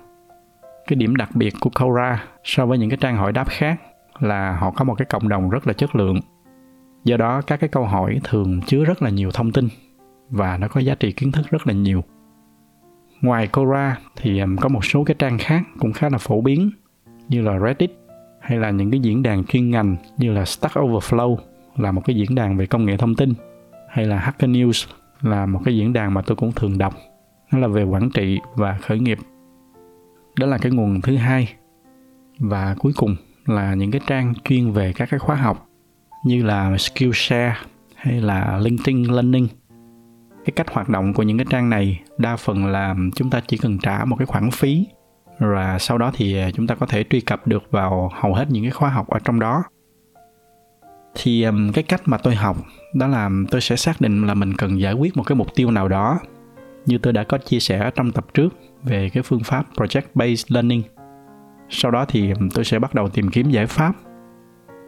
Cái 0.87 0.97
điểm 0.97 1.17
đặc 1.17 1.29
biệt 1.35 1.55
của 1.61 1.71
quora 1.71 2.25
so 2.45 2.67
với 2.67 2.79
những 2.79 2.91
cái 2.91 2.99
trang 3.01 3.17
hỏi 3.17 3.33
đáp 3.33 3.49
khác 3.49 3.81
là 4.19 4.57
họ 4.57 4.71
có 4.71 4.85
một 4.85 4.95
cái 4.95 5.07
cộng 5.07 5.29
đồng 5.29 5.51
rất 5.51 5.67
là 5.67 5.73
chất 5.73 5.97
lượng 5.97 6.21
do 7.07 7.17
đó, 7.17 7.43
các 7.43 7.61
cái 7.61 7.69
câu 7.69 7.85
hỏi 7.85 8.21
thường 8.25 8.61
chứa 8.67 8.85
rất 8.85 9.03
là 9.03 9.11
nhiều 9.11 9.31
thông 9.31 9.53
tin 9.53 9.69
và 10.31 10.59
nó 10.59 10.69
có 10.69 10.81
giá 10.81 10.95
trị 10.95 11.13
kiến 11.13 11.33
thức 11.33 11.47
rất 11.51 11.67
là 11.67 11.73
nhiều. 11.75 12.05
Ngoài 13.21 13.47
quora 13.47 13.99
thì 14.17 14.43
có 14.61 14.69
một 14.69 14.85
số 14.85 15.05
cái 15.05 15.17
trang 15.19 15.39
khác 15.39 15.63
cũng 15.79 15.93
khá 15.93 16.09
là 16.09 16.19
phổ 16.19 16.41
biến 16.41 16.71
như 17.29 17.43
là 17.43 17.59
reddit 17.59 17.91
hay 18.41 18.59
là 18.59 18.71
những 18.71 18.91
cái 18.91 19.01
diễn 19.01 19.23
đàn 19.23 19.45
chuyên 19.45 19.71
ngành 19.71 19.97
như 20.19 20.33
là 20.33 20.45
stack 20.45 20.75
overflow 20.75 21.37
là 21.77 21.93
một 21.93 22.03
cái 22.05 22.17
diễn 22.17 22.35
đàn 22.35 22.57
về 22.57 22.67
công 22.67 22.87
nghệ 22.87 22.97
thông 22.97 23.15
tin 23.15 23.33
hay 23.91 24.07
là 24.07 24.19
hacker 24.19 24.51
news 24.51 24.87
là 25.21 25.47
một 25.47 25.61
cái 25.65 25.77
diễn 25.77 25.93
đàn 25.93 26.15
mà 26.15 26.23
tôi 26.23 26.37
cũng 26.37 26.53
thường 26.53 26.79
đọc. 26.79 26.95
Nó 27.53 27.59
là 27.59 27.69
về 27.69 27.83
quản 27.83 28.11
trị 28.11 28.41
và 28.55 28.79
khởi 28.83 28.99
nghiệp. 28.99 29.19
Đó 30.41 30.47
là 30.47 30.59
cái 30.59 30.73
nguồn 30.73 31.01
thứ 31.01 31.17
hai. 31.17 31.55
Và 32.39 32.77
cuối 32.79 32.93
cùng 32.97 33.17
là 33.47 33.75
những 33.75 33.91
cái 33.91 34.01
trang 34.07 34.35
chuyên 34.45 34.73
về 34.73 34.93
các 34.93 35.09
cái 35.11 35.21
khóa 35.21 35.37
học 35.37 35.66
như 36.25 36.43
là 36.43 36.79
Skillshare 36.79 37.57
hay 37.95 38.21
là 38.21 38.59
LinkedIn 38.63 39.05
Learning. 39.05 39.49
Cái 40.45 40.53
cách 40.57 40.71
hoạt 40.71 40.89
động 40.89 41.15
của 41.15 41.23
những 41.23 41.39
cái 41.39 41.47
trang 41.51 41.71
này 41.71 42.03
đa 42.19 42.37
phần 42.37 42.67
là 42.67 42.95
chúng 43.15 43.31
ta 43.31 43.41
chỉ 43.49 43.57
cần 43.57 43.79
trả 43.79 44.05
một 44.05 44.17
cái 44.17 44.27
khoản 44.27 44.51
phí 44.51 44.87
và 45.39 45.79
sau 45.79 45.99
đó 45.99 46.11
thì 46.15 46.37
chúng 46.55 46.67
ta 46.67 46.75
có 46.75 46.87
thể 46.87 47.05
truy 47.11 47.21
cập 47.21 47.47
được 47.47 47.63
vào 47.71 48.11
hầu 48.15 48.35
hết 48.35 48.51
những 48.51 48.65
cái 48.65 48.71
khóa 48.71 48.89
học 48.89 49.09
ở 49.09 49.19
trong 49.19 49.41
đó. 49.41 49.63
Thì 51.15 51.43
um, 51.43 51.73
cái 51.73 51.85
cách 51.85 52.03
mà 52.05 52.19
tôi 52.19 52.35
học 52.35 52.57
đó 52.95 53.07
là 53.07 53.31
tôi 53.51 53.61
sẽ 53.61 53.77
xác 53.77 54.01
định 54.01 54.27
là 54.27 54.35
mình 54.35 54.57
cần 54.57 54.81
giải 54.81 54.93
quyết 54.93 55.17
một 55.17 55.23
cái 55.23 55.37
mục 55.37 55.55
tiêu 55.55 55.71
nào 55.71 55.89
đó, 55.89 56.19
như 56.87 56.99
tôi 56.99 57.13
đã 57.13 57.25
có 57.25 57.39
chia 57.39 57.61
sẻ 57.61 57.91
trong 57.95 58.13
tập 58.13 58.27
trước 58.35 58.49
về 58.83 59.09
cái 59.09 59.23
phương 59.23 59.43
pháp 59.45 59.67
project 59.77 60.03
based 60.15 60.53
learning 60.53 60.83
sau 61.69 61.91
đó 61.91 62.05
thì 62.09 62.33
um, 62.33 62.49
tôi 62.49 62.65
sẽ 62.65 62.79
bắt 62.79 62.95
đầu 62.95 63.09
tìm 63.09 63.31
kiếm 63.31 63.51
giải 63.51 63.67
pháp 63.67 63.93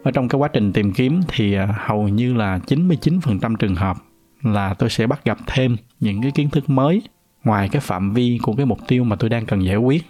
ở 0.03 0.11
trong 0.11 0.27
cái 0.27 0.39
quá 0.39 0.47
trình 0.47 0.73
tìm 0.73 0.93
kiếm 0.93 1.21
thì 1.27 1.53
à, 1.53 1.75
hầu 1.85 2.07
như 2.07 2.33
là 2.33 2.59
99% 2.67 3.55
trường 3.55 3.75
hợp 3.75 3.97
là 4.43 4.73
tôi 4.73 4.89
sẽ 4.89 5.07
bắt 5.07 5.25
gặp 5.25 5.37
thêm 5.47 5.77
những 5.99 6.21
cái 6.21 6.31
kiến 6.31 6.49
thức 6.49 6.69
mới 6.69 7.01
ngoài 7.43 7.69
cái 7.69 7.79
phạm 7.79 8.13
vi 8.13 8.39
của 8.43 8.53
cái 8.53 8.65
mục 8.65 8.79
tiêu 8.87 9.03
mà 9.03 9.15
tôi 9.15 9.29
đang 9.29 9.45
cần 9.45 9.65
giải 9.65 9.75
quyết. 9.77 10.03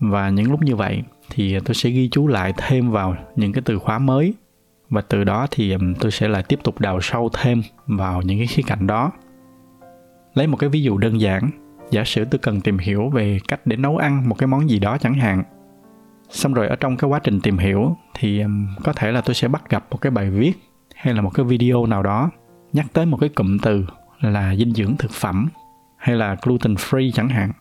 Và 0.00 0.30
những 0.30 0.50
lúc 0.50 0.62
như 0.62 0.76
vậy 0.76 1.02
thì 1.30 1.60
tôi 1.64 1.74
sẽ 1.74 1.90
ghi 1.90 2.08
chú 2.08 2.26
lại 2.26 2.52
thêm 2.56 2.90
vào 2.90 3.16
những 3.36 3.52
cái 3.52 3.62
từ 3.64 3.78
khóa 3.78 3.98
mới 3.98 4.34
và 4.90 5.00
từ 5.00 5.24
đó 5.24 5.46
thì 5.50 5.76
tôi 6.00 6.10
sẽ 6.10 6.28
lại 6.28 6.42
tiếp 6.42 6.58
tục 6.64 6.80
đào 6.80 7.00
sâu 7.00 7.30
thêm 7.32 7.62
vào 7.86 8.22
những 8.22 8.38
cái 8.38 8.46
khía 8.46 8.62
cạnh 8.66 8.86
đó. 8.86 9.12
Lấy 10.34 10.46
một 10.46 10.56
cái 10.56 10.70
ví 10.70 10.82
dụ 10.82 10.98
đơn 10.98 11.20
giản, 11.20 11.50
giả 11.90 12.04
sử 12.04 12.24
tôi 12.24 12.38
cần 12.38 12.60
tìm 12.60 12.78
hiểu 12.78 13.08
về 13.08 13.38
cách 13.48 13.60
để 13.64 13.76
nấu 13.76 13.96
ăn 13.96 14.28
một 14.28 14.38
cái 14.38 14.46
món 14.46 14.70
gì 14.70 14.78
đó 14.78 14.98
chẳng 14.98 15.14
hạn 15.14 15.42
xong 16.30 16.54
rồi 16.54 16.68
ở 16.68 16.76
trong 16.76 16.96
cái 16.96 17.10
quá 17.10 17.18
trình 17.18 17.40
tìm 17.40 17.58
hiểu 17.58 17.96
thì 18.14 18.42
có 18.84 18.92
thể 18.92 19.12
là 19.12 19.20
tôi 19.20 19.34
sẽ 19.34 19.48
bắt 19.48 19.70
gặp 19.70 19.84
một 19.90 19.96
cái 20.00 20.10
bài 20.10 20.30
viết 20.30 20.52
hay 20.94 21.14
là 21.14 21.20
một 21.20 21.30
cái 21.34 21.46
video 21.46 21.86
nào 21.86 22.02
đó 22.02 22.30
nhắc 22.72 22.86
tới 22.92 23.06
một 23.06 23.16
cái 23.20 23.28
cụm 23.28 23.58
từ 23.58 23.84
là 24.20 24.54
dinh 24.56 24.72
dưỡng 24.72 24.96
thực 24.96 25.10
phẩm 25.10 25.48
hay 25.96 26.16
là 26.16 26.36
gluten 26.42 26.74
free 26.74 27.10
chẳng 27.14 27.28
hạn. 27.28 27.52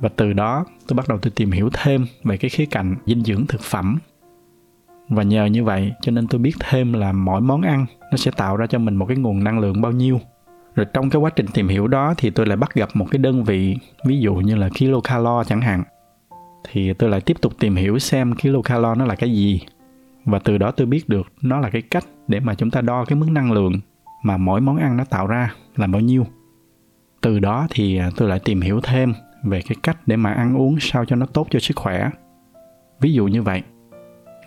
Và 0.00 0.08
từ 0.16 0.32
đó 0.32 0.64
tôi 0.88 0.96
bắt 0.96 1.08
đầu 1.08 1.18
tôi 1.18 1.30
tìm 1.30 1.50
hiểu 1.50 1.70
thêm 1.72 2.06
về 2.24 2.36
cái 2.36 2.48
khía 2.48 2.66
cạnh 2.66 2.96
dinh 3.06 3.24
dưỡng 3.24 3.46
thực 3.46 3.60
phẩm. 3.60 3.98
Và 5.08 5.22
nhờ 5.22 5.44
như 5.44 5.64
vậy 5.64 5.92
cho 6.02 6.12
nên 6.12 6.26
tôi 6.28 6.38
biết 6.38 6.54
thêm 6.60 6.92
là 6.92 7.12
mỗi 7.12 7.40
món 7.40 7.62
ăn 7.62 7.86
nó 8.10 8.16
sẽ 8.16 8.30
tạo 8.30 8.56
ra 8.56 8.66
cho 8.66 8.78
mình 8.78 8.96
một 8.96 9.06
cái 9.06 9.16
nguồn 9.16 9.44
năng 9.44 9.58
lượng 9.58 9.80
bao 9.80 9.92
nhiêu. 9.92 10.20
Rồi 10.74 10.86
trong 10.92 11.10
cái 11.10 11.20
quá 11.20 11.30
trình 11.36 11.46
tìm 11.54 11.68
hiểu 11.68 11.86
đó 11.86 12.14
thì 12.16 12.30
tôi 12.30 12.46
lại 12.46 12.56
bắt 12.56 12.74
gặp 12.74 12.88
một 12.94 13.06
cái 13.10 13.18
đơn 13.18 13.44
vị, 13.44 13.76
ví 14.04 14.20
dụ 14.20 14.34
như 14.34 14.54
là 14.54 14.68
kilocalo 14.74 15.44
chẳng 15.44 15.60
hạn 15.60 15.82
thì 16.72 16.92
tôi 16.92 17.10
lại 17.10 17.20
tiếp 17.20 17.36
tục 17.40 17.52
tìm 17.58 17.76
hiểu 17.76 17.98
xem 17.98 18.34
kilocalo 18.34 18.94
nó 18.94 19.04
là 19.04 19.14
cái 19.14 19.30
gì. 19.30 19.60
Và 20.24 20.38
từ 20.38 20.58
đó 20.58 20.70
tôi 20.70 20.86
biết 20.86 21.08
được 21.08 21.26
nó 21.42 21.60
là 21.60 21.70
cái 21.70 21.82
cách 21.82 22.04
để 22.28 22.40
mà 22.40 22.54
chúng 22.54 22.70
ta 22.70 22.80
đo 22.80 23.04
cái 23.04 23.16
mức 23.16 23.26
năng 23.30 23.52
lượng 23.52 23.80
mà 24.22 24.36
mỗi 24.36 24.60
món 24.60 24.76
ăn 24.76 24.96
nó 24.96 25.04
tạo 25.04 25.26
ra 25.26 25.54
là 25.76 25.86
bao 25.86 26.00
nhiêu. 26.00 26.26
Từ 27.20 27.38
đó 27.38 27.66
thì 27.70 27.96
à, 27.96 28.10
tôi 28.16 28.28
lại 28.28 28.38
tìm 28.44 28.60
hiểu 28.60 28.80
thêm 28.82 29.14
về 29.42 29.62
cái 29.68 29.76
cách 29.82 29.98
để 30.06 30.16
mà 30.16 30.32
ăn 30.32 30.56
uống 30.56 30.76
sao 30.80 31.04
cho 31.04 31.16
nó 31.16 31.26
tốt 31.26 31.46
cho 31.50 31.58
sức 31.58 31.76
khỏe. 31.76 32.10
Ví 33.00 33.12
dụ 33.12 33.26
như 33.26 33.42
vậy, 33.42 33.62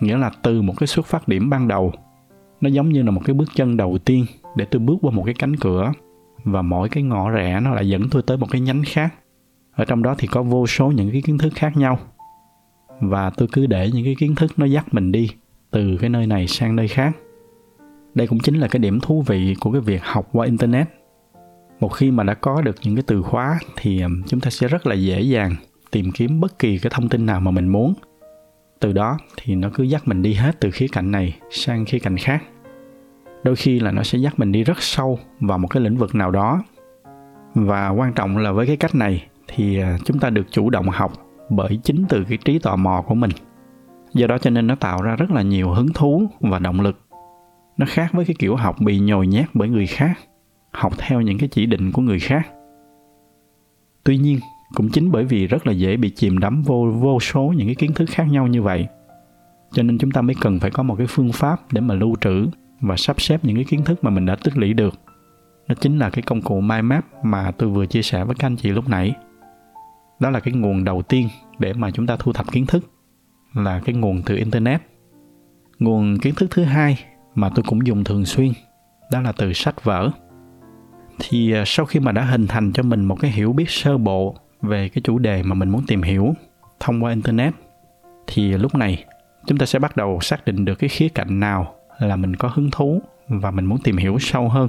nghĩa 0.00 0.16
là 0.16 0.30
từ 0.42 0.62
một 0.62 0.74
cái 0.78 0.86
xuất 0.86 1.06
phát 1.06 1.28
điểm 1.28 1.50
ban 1.50 1.68
đầu, 1.68 1.92
nó 2.60 2.68
giống 2.68 2.88
như 2.88 3.02
là 3.02 3.10
một 3.10 3.22
cái 3.24 3.34
bước 3.34 3.48
chân 3.54 3.76
đầu 3.76 3.98
tiên 3.98 4.26
để 4.56 4.64
tôi 4.64 4.80
bước 4.80 4.96
qua 5.02 5.10
một 5.10 5.22
cái 5.24 5.34
cánh 5.34 5.56
cửa 5.56 5.92
và 6.44 6.62
mỗi 6.62 6.88
cái 6.88 7.02
ngõ 7.02 7.30
rẽ 7.30 7.60
nó 7.60 7.74
lại 7.74 7.88
dẫn 7.88 8.08
tôi 8.10 8.22
tới 8.22 8.36
một 8.36 8.46
cái 8.50 8.60
nhánh 8.60 8.82
khác 8.86 9.14
ở 9.72 9.84
trong 9.84 10.02
đó 10.02 10.14
thì 10.18 10.28
có 10.28 10.42
vô 10.42 10.66
số 10.66 10.88
những 10.88 11.12
cái 11.12 11.22
kiến 11.22 11.38
thức 11.38 11.52
khác 11.54 11.76
nhau. 11.76 11.98
Và 13.00 13.30
tôi 13.30 13.48
cứ 13.52 13.66
để 13.66 13.90
những 13.90 14.04
cái 14.04 14.14
kiến 14.18 14.34
thức 14.34 14.50
nó 14.56 14.66
dắt 14.66 14.94
mình 14.94 15.12
đi 15.12 15.30
từ 15.70 15.96
cái 16.00 16.10
nơi 16.10 16.26
này 16.26 16.46
sang 16.46 16.76
nơi 16.76 16.88
khác. 16.88 17.16
Đây 18.14 18.26
cũng 18.26 18.38
chính 18.38 18.54
là 18.54 18.68
cái 18.68 18.80
điểm 18.80 19.00
thú 19.00 19.22
vị 19.26 19.54
của 19.60 19.72
cái 19.72 19.80
việc 19.80 20.04
học 20.04 20.28
qua 20.32 20.46
internet. 20.46 20.88
Một 21.80 21.88
khi 21.88 22.10
mà 22.10 22.24
đã 22.24 22.34
có 22.34 22.62
được 22.62 22.76
những 22.82 22.96
cái 22.96 23.04
từ 23.06 23.22
khóa 23.22 23.58
thì 23.76 24.02
chúng 24.26 24.40
ta 24.40 24.50
sẽ 24.50 24.68
rất 24.68 24.86
là 24.86 24.94
dễ 24.94 25.20
dàng 25.20 25.56
tìm 25.90 26.12
kiếm 26.14 26.40
bất 26.40 26.58
kỳ 26.58 26.78
cái 26.78 26.90
thông 26.94 27.08
tin 27.08 27.26
nào 27.26 27.40
mà 27.40 27.50
mình 27.50 27.68
muốn. 27.68 27.94
Từ 28.80 28.92
đó 28.92 29.18
thì 29.36 29.54
nó 29.54 29.70
cứ 29.74 29.82
dắt 29.84 30.08
mình 30.08 30.22
đi 30.22 30.34
hết 30.34 30.60
từ 30.60 30.70
khía 30.70 30.86
cạnh 30.92 31.10
này 31.10 31.36
sang 31.50 31.84
khía 31.84 31.98
cạnh 31.98 32.16
khác. 32.16 32.42
Đôi 33.44 33.56
khi 33.56 33.80
là 33.80 33.92
nó 33.92 34.02
sẽ 34.02 34.18
dắt 34.18 34.38
mình 34.38 34.52
đi 34.52 34.64
rất 34.64 34.82
sâu 34.82 35.18
vào 35.40 35.58
một 35.58 35.68
cái 35.68 35.82
lĩnh 35.82 35.96
vực 35.96 36.14
nào 36.14 36.30
đó. 36.30 36.62
Và 37.54 37.88
quan 37.88 38.12
trọng 38.12 38.36
là 38.36 38.52
với 38.52 38.66
cái 38.66 38.76
cách 38.76 38.94
này 38.94 39.26
thì 39.54 39.80
à, 39.80 39.98
chúng 40.04 40.18
ta 40.18 40.30
được 40.30 40.46
chủ 40.50 40.70
động 40.70 40.88
học 40.88 41.12
bởi 41.50 41.80
chính 41.82 42.04
từ 42.08 42.24
cái 42.28 42.38
trí 42.44 42.58
tò 42.58 42.76
mò 42.76 43.02
của 43.06 43.14
mình. 43.14 43.30
Do 44.14 44.26
đó 44.26 44.38
cho 44.38 44.50
nên 44.50 44.66
nó 44.66 44.74
tạo 44.74 45.02
ra 45.02 45.16
rất 45.16 45.30
là 45.30 45.42
nhiều 45.42 45.70
hứng 45.70 45.92
thú 45.94 46.26
và 46.40 46.58
động 46.58 46.80
lực. 46.80 47.00
Nó 47.76 47.86
khác 47.88 48.10
với 48.12 48.24
cái 48.24 48.36
kiểu 48.38 48.56
học 48.56 48.76
bị 48.80 49.00
nhồi 49.00 49.26
nhét 49.26 49.46
bởi 49.54 49.68
người 49.68 49.86
khác, 49.86 50.18
học 50.70 50.92
theo 50.98 51.20
những 51.20 51.38
cái 51.38 51.48
chỉ 51.48 51.66
định 51.66 51.92
của 51.92 52.02
người 52.02 52.20
khác. 52.20 52.48
Tuy 54.04 54.16
nhiên, 54.16 54.38
cũng 54.74 54.88
chính 54.88 55.10
bởi 55.10 55.24
vì 55.24 55.46
rất 55.46 55.66
là 55.66 55.72
dễ 55.72 55.96
bị 55.96 56.10
chìm 56.10 56.38
đắm 56.38 56.62
vô 56.62 56.90
vô 57.00 57.20
số 57.20 57.52
những 57.56 57.68
cái 57.68 57.74
kiến 57.74 57.92
thức 57.92 58.08
khác 58.10 58.24
nhau 58.30 58.46
như 58.46 58.62
vậy, 58.62 58.86
cho 59.72 59.82
nên 59.82 59.98
chúng 59.98 60.10
ta 60.10 60.20
mới 60.20 60.34
cần 60.40 60.60
phải 60.60 60.70
có 60.70 60.82
một 60.82 60.94
cái 60.98 61.06
phương 61.06 61.32
pháp 61.32 61.72
để 61.72 61.80
mà 61.80 61.94
lưu 61.94 62.16
trữ 62.20 62.46
và 62.80 62.96
sắp 62.96 63.20
xếp 63.20 63.44
những 63.44 63.56
cái 63.56 63.64
kiến 63.64 63.84
thức 63.84 64.04
mà 64.04 64.10
mình 64.10 64.26
đã 64.26 64.36
tích 64.36 64.56
lũy 64.56 64.72
được. 64.72 64.94
Nó 65.68 65.74
chính 65.74 65.98
là 65.98 66.10
cái 66.10 66.22
công 66.22 66.42
cụ 66.42 66.60
mind 66.60 66.84
map 66.84 67.24
mà 67.24 67.50
tôi 67.50 67.68
vừa 67.68 67.86
chia 67.86 68.02
sẻ 68.02 68.24
với 68.24 68.34
các 68.34 68.46
anh 68.46 68.56
chị 68.56 68.70
lúc 68.70 68.88
nãy 68.88 69.14
đó 70.20 70.30
là 70.30 70.40
cái 70.40 70.54
nguồn 70.54 70.84
đầu 70.84 71.02
tiên 71.02 71.28
để 71.58 71.72
mà 71.72 71.90
chúng 71.90 72.06
ta 72.06 72.16
thu 72.16 72.32
thập 72.32 72.52
kiến 72.52 72.66
thức, 72.66 72.84
là 73.54 73.80
cái 73.84 73.94
nguồn 73.94 74.22
từ 74.26 74.36
internet. 74.36 74.82
Nguồn 75.78 76.18
kiến 76.18 76.34
thức 76.34 76.50
thứ 76.50 76.64
hai 76.64 77.04
mà 77.34 77.50
tôi 77.54 77.64
cũng 77.68 77.86
dùng 77.86 78.04
thường 78.04 78.24
xuyên, 78.24 78.52
đó 79.12 79.20
là 79.20 79.32
từ 79.32 79.52
sách 79.52 79.84
vở. 79.84 80.10
Thì 81.18 81.52
à, 81.52 81.62
sau 81.66 81.86
khi 81.86 82.00
mà 82.00 82.12
đã 82.12 82.22
hình 82.22 82.46
thành 82.46 82.72
cho 82.72 82.82
mình 82.82 83.04
một 83.04 83.16
cái 83.20 83.30
hiểu 83.30 83.52
biết 83.52 83.70
sơ 83.70 83.98
bộ 83.98 84.36
về 84.62 84.88
cái 84.88 85.02
chủ 85.02 85.18
đề 85.18 85.42
mà 85.42 85.54
mình 85.54 85.68
muốn 85.68 85.82
tìm 85.86 86.02
hiểu 86.02 86.34
thông 86.80 87.04
qua 87.04 87.10
internet, 87.10 87.54
thì 88.26 88.52
lúc 88.52 88.74
này 88.74 89.04
chúng 89.46 89.58
ta 89.58 89.66
sẽ 89.66 89.78
bắt 89.78 89.96
đầu 89.96 90.18
xác 90.20 90.44
định 90.44 90.64
được 90.64 90.74
cái 90.74 90.88
khía 90.88 91.08
cạnh 91.08 91.40
nào 91.40 91.74
là 91.98 92.16
mình 92.16 92.36
có 92.36 92.50
hứng 92.54 92.70
thú 92.70 93.02
và 93.28 93.50
mình 93.50 93.64
muốn 93.64 93.78
tìm 93.84 93.96
hiểu 93.96 94.18
sâu 94.20 94.48
hơn. 94.48 94.68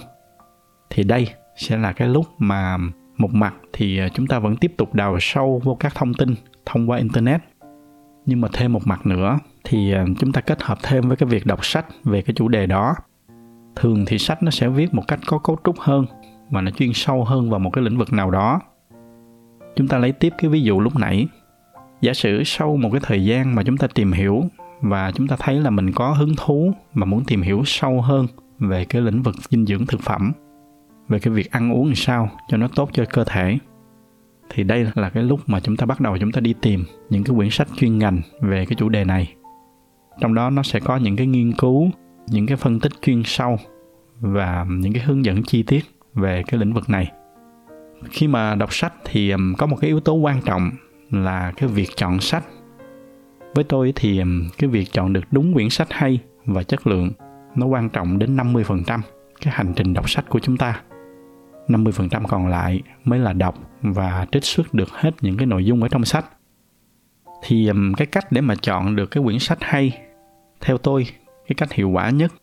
Thì 0.90 1.04
đây 1.04 1.28
sẽ 1.56 1.78
là 1.78 1.92
cái 1.92 2.08
lúc 2.08 2.26
mà 2.38 2.78
một 3.22 3.34
mặt 3.34 3.54
thì 3.74 4.00
à, 4.00 4.08
chúng 4.14 4.28
ta 4.28 4.40
vẫn 4.40 4.56
tiếp 4.56 4.74
tục 4.78 4.94
đào 4.94 5.18
sâu 5.20 5.62
vô 5.64 5.76
các 5.76 5.96
thông 5.96 6.14
tin 6.14 6.36
thông 6.66 6.90
qua 6.90 6.98
internet. 6.98 7.42
Nhưng 8.26 8.42
mà 8.42 8.48
thêm 8.54 8.74
một 8.74 8.88
mặt 8.88 9.06
nữa 9.06 9.40
thì 9.64 9.94
à, 9.94 10.06
chúng 10.20 10.32
ta 10.32 10.42
kết 10.42 10.64
hợp 10.64 10.78
thêm 10.84 11.08
với 11.08 11.18
cái 11.18 11.30
việc 11.30 11.46
đọc 11.46 11.66
sách 11.66 11.86
về 12.04 12.22
cái 12.22 12.34
chủ 12.34 12.48
đề 12.48 12.66
đó. 12.66 12.96
Thường 13.76 14.06
thì 14.08 14.18
sách 14.18 14.44
nó 14.44 14.52
sẽ 14.52 14.70
viết 14.70 14.94
một 14.94 15.04
cách 15.08 15.20
có 15.26 15.38
cấu 15.38 15.58
trúc 15.64 15.80
hơn 15.80 16.06
và 16.50 16.62
nó 16.62 16.72
chuyên 16.72 16.94
sâu 16.94 17.24
hơn 17.24 17.50
vào 17.50 17.60
một 17.60 17.70
cái 17.70 17.84
lĩnh 17.84 17.98
vực 17.98 18.14
nào 18.14 18.32
đó. 18.32 18.60
Chúng 19.76 19.88
ta 19.88 19.98
lấy 19.98 20.12
tiếp 20.12 20.34
cái 20.38 20.50
ví 20.50 20.62
dụ 20.62 20.80
lúc 20.80 20.96
nãy. 20.96 21.28
Giả 22.02 22.14
sử 22.14 22.44
sau 22.44 22.78
một 22.78 22.90
cái 22.92 23.02
thời 23.04 23.26
gian 23.26 23.56
mà 23.56 23.64
chúng 23.64 23.78
ta 23.78 23.88
tìm 23.96 24.12
hiểu 24.12 24.44
và 24.82 25.12
chúng 25.12 25.28
ta 25.28 25.36
thấy 25.40 25.56
là 25.56 25.70
mình 25.70 25.92
có 25.92 26.14
hứng 26.14 26.36
thú 26.38 26.74
mà 26.94 27.06
muốn 27.06 27.24
tìm 27.26 27.42
hiểu 27.42 27.62
sâu 27.66 28.02
hơn 28.02 28.28
về 28.60 28.86
cái 28.86 29.02
lĩnh 29.02 29.22
vực 29.22 29.36
dinh 29.50 29.66
dưỡng 29.66 29.86
thực 29.86 30.02
phẩm 30.02 30.32
về 31.12 31.20
cái 31.20 31.34
việc 31.34 31.52
ăn 31.52 31.74
uống 31.74 31.86
làm 31.86 31.96
sao 31.96 32.30
cho 32.48 32.58
nó 32.58 32.68
tốt 32.76 32.90
cho 32.94 33.06
cơ 33.10 33.24
thể. 33.24 33.58
Thì 34.50 34.64
đây 34.64 34.88
là 34.96 35.10
cái 35.10 35.24
lúc 35.24 35.40
mà 35.48 35.60
chúng 35.60 35.78
ta 35.78 35.86
bắt 35.86 36.02
đầu 36.02 36.18
chúng 36.18 36.32
ta 36.32 36.42
đi 36.42 36.54
tìm 36.62 36.84
những 37.10 37.24
cái 37.24 37.36
quyển 37.36 37.50
sách 37.50 37.68
chuyên 37.76 37.98
ngành 37.98 38.22
về 38.42 38.66
cái 38.66 38.76
chủ 38.76 38.90
đề 38.90 39.04
này. 39.04 39.34
Trong 40.20 40.34
đó 40.34 40.50
nó 40.50 40.64
sẽ 40.64 40.80
có 40.80 40.98
những 40.98 41.16
cái 41.16 41.28
nghiên 41.28 41.54
cứu, 41.54 41.90
những 42.28 42.48
cái 42.48 42.58
phân 42.58 42.80
tích 42.80 42.92
chuyên 43.02 43.24
sâu 43.26 43.58
và 44.20 44.66
những 44.70 44.94
cái 44.94 45.04
hướng 45.04 45.26
dẫn 45.26 45.44
chi 45.44 45.64
tiết 45.64 45.86
về 46.14 46.44
cái 46.48 46.60
lĩnh 46.60 46.74
vực 46.74 46.90
này. 46.90 47.12
Khi 48.10 48.28
mà 48.28 48.56
đọc 48.56 48.74
sách 48.74 48.94
thì 49.06 49.34
có 49.58 49.66
một 49.66 49.78
cái 49.82 49.88
yếu 49.88 50.00
tố 50.00 50.14
quan 50.14 50.42
trọng 50.42 50.72
là 51.10 51.52
cái 51.58 51.70
việc 51.70 51.90
chọn 51.96 52.20
sách. 52.20 52.44
Với 53.56 53.64
tôi 53.64 53.94
thì 53.96 54.22
cái 54.58 54.70
việc 54.70 54.88
chọn 54.92 55.14
được 55.14 55.24
đúng 55.32 55.54
quyển 55.54 55.70
sách 55.70 55.88
hay 55.92 56.20
và 56.46 56.64
chất 56.64 56.88
lượng 56.88 57.12
nó 57.56 57.66
quan 57.66 57.90
trọng 57.90 58.20
đến 58.20 58.38
50% 58.38 59.00
cái 59.42 59.54
hành 59.54 59.74
trình 59.76 59.94
đọc 59.94 60.10
sách 60.10 60.30
của 60.30 60.40
chúng 60.40 60.58
ta. 60.58 60.82
50% 61.72 62.26
còn 62.28 62.48
lại 62.48 62.82
mới 63.04 63.20
là 63.20 63.34
đọc 63.34 63.56
và 63.82 64.28
trích 64.32 64.44
xuất 64.44 64.74
được 64.74 64.90
hết 64.90 65.12
những 65.22 65.38
cái 65.38 65.46
nội 65.46 65.66
dung 65.66 65.84
ở 65.84 65.88
trong 65.88 66.06
sách. 66.06 66.26
Thì 67.44 67.70
cái 67.98 68.08
cách 68.08 68.32
để 68.32 68.42
mà 68.42 68.56
chọn 68.56 68.96
được 68.96 69.06
cái 69.06 69.24
quyển 69.24 69.40
sách 69.40 69.58
hay, 69.62 69.98
theo 70.62 70.78
tôi, 70.78 71.08
cái 71.48 71.56
cách 71.58 71.74
hiệu 71.74 71.90
quả 71.90 72.10
nhất, 72.10 72.34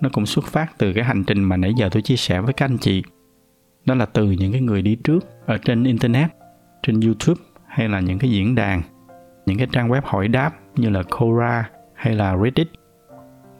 nó 0.00 0.08
cũng 0.12 0.26
xuất 0.26 0.44
phát 0.46 0.78
từ 0.78 0.92
cái 0.92 1.04
hành 1.04 1.24
trình 1.24 1.44
mà 1.44 1.56
nãy 1.56 1.72
giờ 1.76 1.88
tôi 1.92 2.02
chia 2.02 2.16
sẻ 2.16 2.40
với 2.40 2.52
các 2.52 2.66
anh 2.66 2.78
chị 2.78 3.02
đó 3.84 3.94
là 3.94 4.06
từ 4.06 4.30
những 4.30 4.52
cái 4.52 4.60
người 4.60 4.82
đi 4.82 4.94
trước 4.94 5.46
ở 5.46 5.58
trên 5.58 5.84
internet, 5.84 6.30
trên 6.82 7.00
youtube 7.00 7.40
hay 7.66 7.88
là 7.88 8.00
những 8.00 8.18
cái 8.18 8.30
diễn 8.30 8.54
đàn, 8.54 8.82
những 9.46 9.58
cái 9.58 9.66
trang 9.72 9.88
web 9.88 10.00
hỏi 10.04 10.28
đáp 10.28 10.50
như 10.76 10.88
là 10.88 11.02
Quora 11.02 11.70
hay 11.94 12.14
là 12.14 12.36
Reddit. 12.44 12.68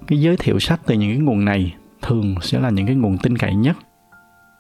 Cái 0.07 0.21
giới 0.21 0.37
thiệu 0.37 0.59
sách 0.59 0.81
từ 0.87 0.95
những 0.95 1.11
cái 1.11 1.19
nguồn 1.19 1.45
này 1.45 1.75
thường 2.03 2.35
sẽ 2.41 2.61
là 2.61 2.71
những 2.71 2.87
cái 2.87 2.95
nguồn 2.95 3.19
tin 3.19 3.39
cậy 3.39 3.55
nhất. 3.55 3.77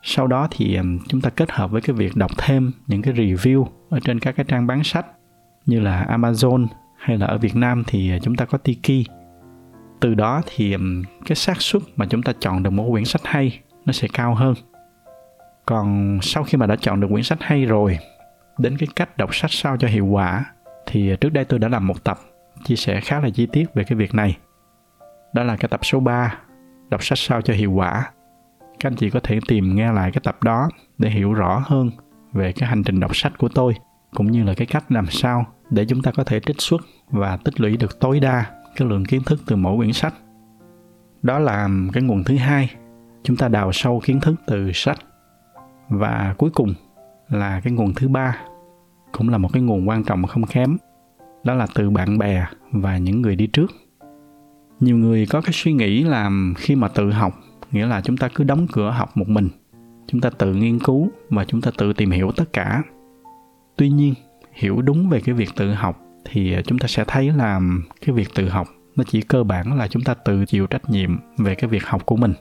Sau 0.02 0.26
đó 0.26 0.48
thì 0.50 0.78
chúng 1.08 1.20
ta 1.20 1.30
kết 1.30 1.50
hợp 1.50 1.70
với 1.70 1.80
cái 1.80 1.96
việc 1.96 2.16
đọc 2.16 2.30
thêm 2.38 2.72
những 2.86 3.02
cái 3.02 3.14
review 3.14 3.66
ở 3.90 4.00
trên 4.00 4.20
các 4.20 4.36
cái 4.36 4.46
trang 4.48 4.66
bán 4.66 4.84
sách 4.84 5.06
như 5.66 5.80
là 5.80 6.06
Amazon 6.10 6.66
hay 6.98 7.18
là 7.18 7.26
ở 7.26 7.38
Việt 7.38 7.56
Nam 7.56 7.84
thì 7.86 8.12
chúng 8.22 8.36
ta 8.36 8.44
có 8.44 8.58
Tiki. 8.58 9.06
Từ 10.00 10.14
đó 10.14 10.42
thì 10.46 10.76
cái 11.26 11.36
xác 11.36 11.62
suất 11.62 11.82
mà 11.96 12.06
chúng 12.06 12.22
ta 12.22 12.32
chọn 12.40 12.62
được 12.62 12.70
một 12.70 12.88
quyển 12.90 13.04
sách 13.04 13.22
hay 13.24 13.60
nó 13.84 13.92
sẽ 13.92 14.08
cao 14.12 14.34
hơn. 14.34 14.54
Còn 15.66 16.18
sau 16.22 16.44
khi 16.44 16.58
mà 16.58 16.66
đã 16.66 16.76
chọn 16.76 17.00
được 17.00 17.08
quyển 17.10 17.22
sách 17.22 17.38
hay 17.40 17.64
rồi, 17.64 17.98
đến 18.58 18.78
cái 18.78 18.88
cách 18.96 19.16
đọc 19.16 19.34
sách 19.34 19.50
sao 19.50 19.76
cho 19.76 19.88
hiệu 19.88 20.06
quả 20.06 20.44
thì 20.86 21.16
trước 21.20 21.32
đây 21.32 21.44
tôi 21.44 21.58
đã 21.58 21.68
làm 21.68 21.86
một 21.86 22.04
tập 22.04 22.18
chia 22.64 22.76
sẻ 22.76 23.00
khá 23.00 23.20
là 23.20 23.30
chi 23.30 23.46
tiết 23.52 23.74
về 23.74 23.84
cái 23.84 23.96
việc 23.96 24.14
này. 24.14 24.36
Đó 25.32 25.42
là 25.42 25.56
cái 25.56 25.68
tập 25.68 25.80
số 25.82 26.00
3, 26.00 26.38
đọc 26.88 27.04
sách 27.04 27.18
sao 27.18 27.42
cho 27.42 27.54
hiệu 27.54 27.72
quả. 27.72 28.10
Các 28.80 28.90
anh 28.90 28.96
chị 28.96 29.10
có 29.10 29.20
thể 29.22 29.38
tìm 29.48 29.74
nghe 29.74 29.92
lại 29.92 30.10
cái 30.12 30.20
tập 30.24 30.42
đó 30.42 30.68
để 30.98 31.10
hiểu 31.10 31.32
rõ 31.32 31.62
hơn 31.66 31.90
về 32.32 32.52
cái 32.52 32.68
hành 32.68 32.82
trình 32.82 33.00
đọc 33.00 33.16
sách 33.16 33.38
của 33.38 33.48
tôi 33.48 33.74
cũng 34.14 34.32
như 34.32 34.44
là 34.44 34.54
cái 34.54 34.66
cách 34.66 34.92
làm 34.92 35.06
sao 35.10 35.46
để 35.70 35.84
chúng 35.88 36.02
ta 36.02 36.10
có 36.10 36.24
thể 36.24 36.40
trích 36.40 36.60
xuất 36.60 36.80
và 37.10 37.36
tích 37.36 37.60
lũy 37.60 37.76
được 37.76 38.00
tối 38.00 38.20
đa 38.20 38.44
cái 38.76 38.88
lượng 38.88 39.04
kiến 39.04 39.22
thức 39.26 39.40
từ 39.46 39.56
mỗi 39.56 39.76
quyển 39.76 39.92
sách. 39.92 40.14
Đó 41.22 41.38
là 41.38 41.68
cái 41.92 42.02
nguồn 42.02 42.24
thứ 42.24 42.36
hai, 42.36 42.70
chúng 43.22 43.36
ta 43.36 43.48
đào 43.48 43.72
sâu 43.72 44.00
kiến 44.04 44.20
thức 44.20 44.34
từ 44.46 44.72
sách. 44.74 44.98
Và 45.88 46.34
cuối 46.38 46.50
cùng 46.50 46.74
là 47.28 47.60
cái 47.64 47.72
nguồn 47.72 47.94
thứ 47.94 48.08
ba 48.08 48.36
cũng 49.12 49.28
là 49.28 49.38
một 49.38 49.52
cái 49.52 49.62
nguồn 49.62 49.88
quan 49.88 50.04
trọng 50.04 50.26
không 50.26 50.46
kém 50.46 50.76
đó 51.44 51.54
là 51.54 51.66
từ 51.74 51.90
bạn 51.90 52.18
bè 52.18 52.46
và 52.72 52.98
những 52.98 53.22
người 53.22 53.36
đi 53.36 53.46
trước 53.46 53.70
nhiều 54.80 54.96
người 54.96 55.26
có 55.26 55.40
cái 55.40 55.52
suy 55.52 55.72
nghĩ 55.72 56.04
là 56.04 56.30
khi 56.56 56.74
mà 56.76 56.88
tự 56.88 57.10
học 57.10 57.34
nghĩa 57.72 57.86
là 57.86 58.00
chúng 58.00 58.16
ta 58.16 58.28
cứ 58.34 58.44
đóng 58.44 58.66
cửa 58.72 58.90
học 58.90 59.16
một 59.16 59.28
mình. 59.28 59.48
Chúng 60.06 60.20
ta 60.20 60.30
tự 60.30 60.54
nghiên 60.54 60.78
cứu 60.78 61.10
và 61.30 61.44
chúng 61.44 61.60
ta 61.60 61.70
tự 61.78 61.92
tìm 61.92 62.10
hiểu 62.10 62.32
tất 62.36 62.52
cả. 62.52 62.82
Tuy 63.76 63.88
nhiên, 63.88 64.14
hiểu 64.52 64.82
đúng 64.82 65.08
về 65.08 65.20
cái 65.20 65.34
việc 65.34 65.48
tự 65.56 65.72
học 65.72 66.00
thì 66.24 66.56
chúng 66.64 66.78
ta 66.78 66.88
sẽ 66.88 67.04
thấy 67.06 67.32
là 67.32 67.60
cái 68.00 68.14
việc 68.14 68.28
tự 68.34 68.48
học 68.48 68.68
nó 68.96 69.04
chỉ 69.04 69.20
cơ 69.20 69.44
bản 69.44 69.78
là 69.78 69.88
chúng 69.88 70.02
ta 70.02 70.14
tự 70.14 70.44
chịu 70.46 70.66
trách 70.66 70.90
nhiệm 70.90 71.18
về 71.38 71.54
cái 71.54 71.70
việc 71.70 71.86
học 71.86 72.06
của 72.06 72.16
mình. 72.16 72.34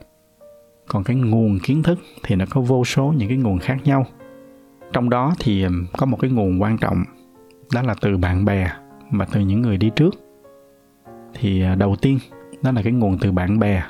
Còn 0.88 1.04
cái 1.04 1.16
nguồn 1.16 1.58
kiến 1.58 1.82
thức 1.82 1.98
thì 2.22 2.36
nó 2.36 2.44
có 2.50 2.60
vô 2.60 2.84
số 2.84 3.14
những 3.16 3.28
cái 3.28 3.38
nguồn 3.38 3.58
khác 3.58 3.76
nhau. 3.84 4.06
Trong 4.92 5.10
đó 5.10 5.34
thì 5.38 5.62
um, 5.62 5.86
có 5.96 6.06
một 6.06 6.16
cái 6.20 6.30
nguồn 6.30 6.62
quan 6.62 6.78
trọng, 6.78 7.04
đó 7.74 7.82
là 7.82 7.94
từ 8.00 8.16
bạn 8.16 8.44
bè 8.44 8.70
và 9.10 9.26
từ 9.32 9.40
những 9.40 9.62
người 9.62 9.76
đi 9.76 9.90
trước. 9.96 10.14
Thì 11.34 11.62
à, 11.62 11.74
đầu 11.74 11.96
tiên, 11.96 12.18
đó 12.62 12.72
là 12.72 12.82
cái 12.82 12.92
nguồn 12.92 13.18
từ 13.18 13.32
bạn 13.32 13.58
bè 13.58 13.82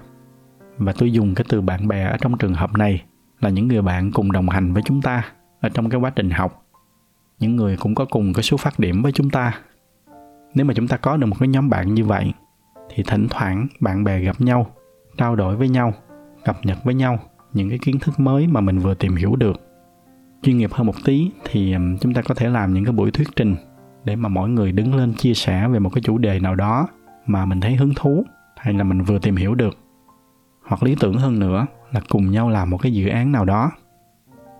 và 0.78 0.92
tôi 0.98 1.12
dùng 1.12 1.34
cái 1.34 1.44
từ 1.48 1.60
bạn 1.60 1.88
bè 1.88 2.04
ở 2.04 2.16
trong 2.20 2.38
trường 2.38 2.54
hợp 2.54 2.72
này 2.72 3.02
là 3.40 3.50
những 3.50 3.68
người 3.68 3.82
bạn 3.82 4.12
cùng 4.12 4.32
đồng 4.32 4.48
hành 4.48 4.72
với 4.72 4.82
chúng 4.86 5.02
ta 5.02 5.24
ở 5.60 5.68
trong 5.68 5.90
cái 5.90 6.00
quá 6.00 6.10
trình 6.10 6.30
học. 6.30 6.64
Những 7.38 7.56
người 7.56 7.76
cũng 7.76 7.94
có 7.94 8.04
cùng 8.04 8.32
cái 8.32 8.42
số 8.42 8.56
phát 8.56 8.78
điểm 8.78 9.02
với 9.02 9.12
chúng 9.12 9.30
ta. 9.30 9.52
Nếu 10.54 10.66
mà 10.66 10.74
chúng 10.74 10.88
ta 10.88 10.96
có 10.96 11.16
được 11.16 11.26
một 11.26 11.36
cái 11.40 11.48
nhóm 11.48 11.70
bạn 11.70 11.94
như 11.94 12.04
vậy, 12.04 12.32
thì 12.94 13.02
thỉnh 13.06 13.26
thoảng 13.30 13.66
bạn 13.80 14.04
bè 14.04 14.20
gặp 14.20 14.40
nhau, 14.40 14.66
trao 15.16 15.36
đổi 15.36 15.56
với 15.56 15.68
nhau, 15.68 15.92
cập 16.44 16.56
nhật 16.62 16.78
với 16.84 16.94
nhau 16.94 17.18
những 17.52 17.68
cái 17.68 17.78
kiến 17.78 17.98
thức 17.98 18.20
mới 18.20 18.46
mà 18.46 18.60
mình 18.60 18.78
vừa 18.78 18.94
tìm 18.94 19.16
hiểu 19.16 19.36
được. 19.36 19.60
Chuyên 20.42 20.58
nghiệp 20.58 20.72
hơn 20.72 20.86
một 20.86 21.04
tí 21.04 21.30
thì 21.44 21.74
chúng 22.00 22.14
ta 22.14 22.22
có 22.22 22.34
thể 22.34 22.48
làm 22.48 22.74
những 22.74 22.84
cái 22.84 22.92
buổi 22.92 23.10
thuyết 23.10 23.28
trình 23.36 23.56
để 24.04 24.16
mà 24.16 24.28
mỗi 24.28 24.48
người 24.48 24.72
đứng 24.72 24.94
lên 24.94 25.14
chia 25.14 25.34
sẻ 25.34 25.68
về 25.68 25.78
một 25.78 25.90
cái 25.94 26.02
chủ 26.02 26.18
đề 26.18 26.40
nào 26.40 26.54
đó 26.54 26.88
mà 27.26 27.44
mình 27.44 27.60
thấy 27.60 27.76
hứng 27.76 27.94
thú 27.96 28.24
hay 28.56 28.74
là 28.74 28.84
mình 28.84 29.02
vừa 29.02 29.18
tìm 29.18 29.36
hiểu 29.36 29.54
được 29.54 29.78
hoặc 30.68 30.82
lý 30.82 30.94
tưởng 31.00 31.14
hơn 31.14 31.38
nữa 31.38 31.66
là 31.92 32.00
cùng 32.08 32.30
nhau 32.30 32.48
làm 32.48 32.70
một 32.70 32.78
cái 32.82 32.92
dự 32.92 33.08
án 33.08 33.32
nào 33.32 33.44
đó. 33.44 33.70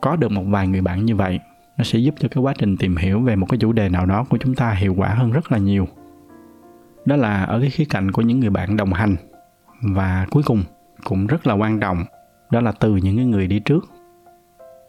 Có 0.01 0.17
được 0.17 0.33
một 0.33 0.45
vài 0.49 0.69
người 0.69 0.81
bạn 0.81 1.05
như 1.05 1.17
vậy, 1.17 1.41
nó 1.79 1.85
sẽ 1.85 1.99
giúp 1.99 2.15
cho 2.19 2.29
cái 2.29 2.43
quá 2.43 2.55
trình 2.59 2.77
tìm 2.77 2.97
hiểu 2.97 3.21
về 3.21 3.37
một 3.37 3.47
cái 3.51 3.59
chủ 3.59 3.73
đề 3.73 3.89
nào 3.89 4.07
đó 4.07 4.25
của 4.29 4.39
chúng 4.39 4.55
ta 4.55 4.71
hiệu 4.71 4.95
quả 4.97 5.09
hơn 5.09 5.33
rất 5.33 5.53
là 5.53 5.59
nhiều. 5.59 5.89
Đó 7.05 7.17
là 7.17 7.45
ở 7.45 7.61
cái 7.61 7.71
khía 7.71 7.85
cạnh 7.85 8.13
của 8.13 8.23
những 8.23 8.41
người 8.41 8.51
bạn 8.51 8.77
đồng 8.77 8.93
hành. 8.93 9.17
Và 9.83 10.27
cuối 10.31 10.43
cùng, 10.47 10.63
cũng 11.05 11.27
rất 11.27 11.47
là 11.47 11.55
quan 11.55 11.81
trọng, 11.81 12.05
đó 12.51 12.61
là 12.61 12.73
từ 12.73 12.97
những 12.97 13.17
cái 13.17 13.27
người 13.27 13.47
đi 13.47 13.59
trước. 13.59 13.85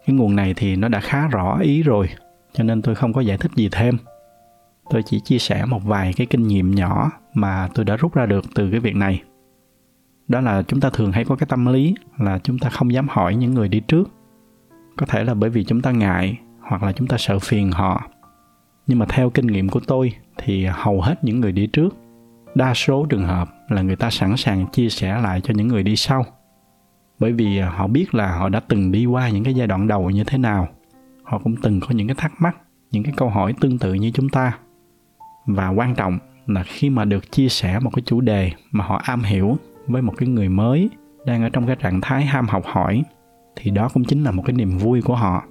Cái 0.06 0.16
nguồn 0.16 0.36
này 0.36 0.54
thì 0.56 0.76
nó 0.76 0.88
đã 0.88 1.00
khá 1.00 1.28
rõ 1.28 1.58
ý 1.58 1.82
rồi, 1.82 2.08
cho 2.52 2.64
nên 2.64 2.82
tôi 2.82 2.94
không 2.94 3.12
có 3.12 3.20
giải 3.20 3.38
thích 3.38 3.52
gì 3.54 3.68
thêm. 3.72 3.96
Tôi 4.90 5.02
chỉ 5.02 5.20
chia 5.20 5.38
sẻ 5.38 5.64
một 5.64 5.84
vài 5.84 6.12
cái 6.16 6.26
kinh 6.26 6.42
nghiệm 6.42 6.74
nhỏ 6.74 7.10
mà 7.34 7.68
tôi 7.74 7.84
đã 7.84 7.96
rút 7.96 8.14
ra 8.14 8.26
được 8.26 8.44
từ 8.54 8.70
cái 8.70 8.80
việc 8.80 8.96
này 8.96 9.22
đó 10.30 10.40
là 10.40 10.62
chúng 10.62 10.80
ta 10.80 10.90
thường 10.90 11.12
hay 11.12 11.24
có 11.24 11.36
cái 11.36 11.46
tâm 11.46 11.66
lý 11.66 11.94
là 12.18 12.38
chúng 12.38 12.58
ta 12.58 12.70
không 12.70 12.92
dám 12.92 13.06
hỏi 13.10 13.34
những 13.34 13.54
người 13.54 13.68
đi 13.68 13.80
trước. 13.80 14.10
Có 14.96 15.06
thể 15.06 15.24
là 15.24 15.34
bởi 15.34 15.50
vì 15.50 15.64
chúng 15.64 15.82
ta 15.82 15.90
ngại 15.90 16.38
hoặc 16.60 16.82
là 16.82 16.92
chúng 16.92 17.08
ta 17.08 17.16
sợ 17.18 17.38
phiền 17.38 17.70
họ. 17.70 18.02
Nhưng 18.86 18.98
mà 18.98 19.06
theo 19.08 19.30
kinh 19.30 19.46
nghiệm 19.46 19.68
của 19.68 19.80
tôi 19.86 20.12
thì 20.38 20.64
hầu 20.64 21.00
hết 21.00 21.24
những 21.24 21.40
người 21.40 21.52
đi 21.52 21.66
trước, 21.66 21.96
đa 22.54 22.74
số 22.74 23.06
trường 23.08 23.24
hợp 23.24 23.48
là 23.68 23.82
người 23.82 23.96
ta 23.96 24.10
sẵn 24.10 24.36
sàng 24.36 24.66
chia 24.72 24.88
sẻ 24.88 25.20
lại 25.22 25.40
cho 25.40 25.54
những 25.54 25.68
người 25.68 25.82
đi 25.82 25.96
sau. 25.96 26.24
Bởi 27.18 27.32
vì 27.32 27.58
họ 27.58 27.86
biết 27.86 28.14
là 28.14 28.36
họ 28.36 28.48
đã 28.48 28.60
từng 28.60 28.92
đi 28.92 29.06
qua 29.06 29.28
những 29.28 29.44
cái 29.44 29.54
giai 29.54 29.66
đoạn 29.66 29.88
đầu 29.88 30.10
như 30.10 30.24
thế 30.24 30.38
nào. 30.38 30.68
Họ 31.22 31.38
cũng 31.38 31.56
từng 31.56 31.80
có 31.80 31.88
những 31.90 32.08
cái 32.08 32.16
thắc 32.18 32.32
mắc, 32.38 32.56
những 32.90 33.02
cái 33.02 33.12
câu 33.16 33.28
hỏi 33.28 33.54
tương 33.60 33.78
tự 33.78 33.94
như 33.94 34.10
chúng 34.10 34.28
ta. 34.28 34.58
Và 35.46 35.68
quan 35.68 35.94
trọng 35.94 36.18
là 36.46 36.62
khi 36.62 36.90
mà 36.90 37.04
được 37.04 37.32
chia 37.32 37.48
sẻ 37.48 37.78
một 37.78 37.90
cái 37.94 38.02
chủ 38.06 38.20
đề 38.20 38.52
mà 38.70 38.84
họ 38.84 39.00
am 39.04 39.22
hiểu 39.22 39.58
với 39.92 40.02
một 40.02 40.12
cái 40.16 40.28
người 40.28 40.48
mới 40.48 40.90
đang 41.26 41.42
ở 41.42 41.48
trong 41.48 41.66
cái 41.66 41.76
trạng 41.76 42.00
thái 42.00 42.24
ham 42.24 42.46
học 42.48 42.62
hỏi, 42.66 43.02
thì 43.56 43.70
đó 43.70 43.88
cũng 43.94 44.04
chính 44.04 44.24
là 44.24 44.30
một 44.30 44.42
cái 44.46 44.52
niềm 44.52 44.78
vui 44.78 45.02
của 45.02 45.14
họ. 45.14 45.44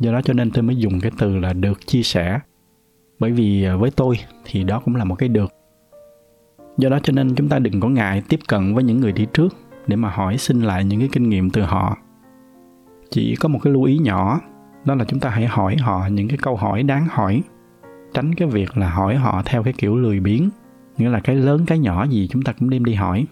Do 0.00 0.12
đó 0.12 0.20
cho 0.22 0.34
nên 0.34 0.50
tôi 0.50 0.62
mới 0.62 0.76
dùng 0.76 1.00
cái 1.00 1.10
từ 1.18 1.38
là 1.38 1.52
được 1.52 1.86
chia 1.86 2.02
sẻ. 2.02 2.40
Bởi 3.18 3.32
vì 3.32 3.64
à, 3.64 3.76
với 3.76 3.90
tôi 3.90 4.16
thì 4.44 4.64
đó 4.64 4.80
cũng 4.84 4.96
là 4.96 5.04
một 5.04 5.14
cái 5.14 5.28
được. 5.28 5.52
Do 6.78 6.88
đó 6.88 6.98
cho 7.02 7.12
nên 7.12 7.34
chúng 7.34 7.48
ta 7.48 7.58
đừng 7.58 7.80
có 7.80 7.88
ngại 7.88 8.22
tiếp 8.28 8.40
cận 8.48 8.74
với 8.74 8.84
những 8.84 9.00
người 9.00 9.12
đi 9.12 9.26
trước 9.32 9.56
để 9.86 9.96
mà 9.96 10.10
hỏi 10.10 10.38
xin 10.38 10.60
lại 10.60 10.84
những 10.84 11.00
cái 11.00 11.08
kinh 11.12 11.28
nghiệm 11.28 11.50
từ 11.50 11.62
họ. 11.62 11.96
Chỉ 13.10 13.36
có 13.36 13.48
một 13.48 13.58
cái 13.62 13.72
lưu 13.72 13.84
ý 13.84 13.98
nhỏ, 13.98 14.40
đó 14.84 14.94
là 14.94 15.04
chúng 15.04 15.20
ta 15.20 15.30
hãy 15.30 15.46
hỏi 15.46 15.76
họ 15.76 16.06
những 16.06 16.28
cái 16.28 16.38
câu 16.42 16.56
hỏi 16.56 16.82
đáng 16.82 17.06
hỏi. 17.10 17.42
Tránh 18.14 18.34
cái 18.34 18.48
việc 18.48 18.76
là 18.76 18.90
hỏi 18.90 19.16
họ 19.16 19.42
theo 19.44 19.62
cái 19.62 19.72
kiểu 19.72 19.96
lười 19.96 20.20
biếng, 20.20 20.50
nghĩa 20.98 21.08
là 21.08 21.20
cái 21.20 21.36
lớn 21.36 21.64
cái 21.66 21.78
nhỏ 21.78 22.04
gì 22.04 22.28
chúng 22.30 22.42
ta 22.42 22.52
cũng 22.52 22.70
đem 22.70 22.84
đi 22.84 22.94
hỏi 22.94 23.26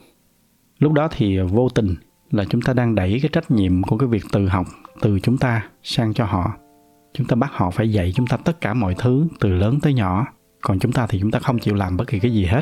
lúc 0.85 0.93
đó 0.93 1.09
thì 1.17 1.39
vô 1.39 1.69
tình 1.69 1.95
là 2.31 2.45
chúng 2.45 2.61
ta 2.61 2.73
đang 2.73 2.95
đẩy 2.95 3.19
cái 3.23 3.29
trách 3.33 3.51
nhiệm 3.51 3.83
của 3.83 3.99
cái 3.99 4.09
việc 4.09 4.25
tự 4.33 4.49
học 4.49 4.67
từ 5.01 5.21
chúng 5.21 5.39
ta 5.39 5.69
sang 5.83 6.15
cho 6.15 6.25
họ. 6.25 6.53
Chúng 7.15 7.27
ta 7.27 7.37
bắt 7.37 7.51
họ 7.53 7.71
phải 7.71 7.93
dạy 7.93 8.13
chúng 8.15 8.27
ta 8.27 8.37
tất 8.37 8.61
cả 8.61 8.75
mọi 8.75 8.95
thứ, 8.99 9.27
từ 9.41 9.49
lớn 9.49 9.79
tới 9.83 9.95
nhỏ. 9.95 10.27
Còn 10.61 10.79
chúng 10.79 10.93
ta 10.93 11.07
thì 11.07 11.19
chúng 11.21 11.31
ta 11.31 11.39
không 11.39 11.59
chịu 11.59 11.75
làm 11.75 11.97
bất 11.97 12.09
kỳ 12.09 12.19
cái 12.19 12.33
gì 12.33 12.45
hết. 12.45 12.61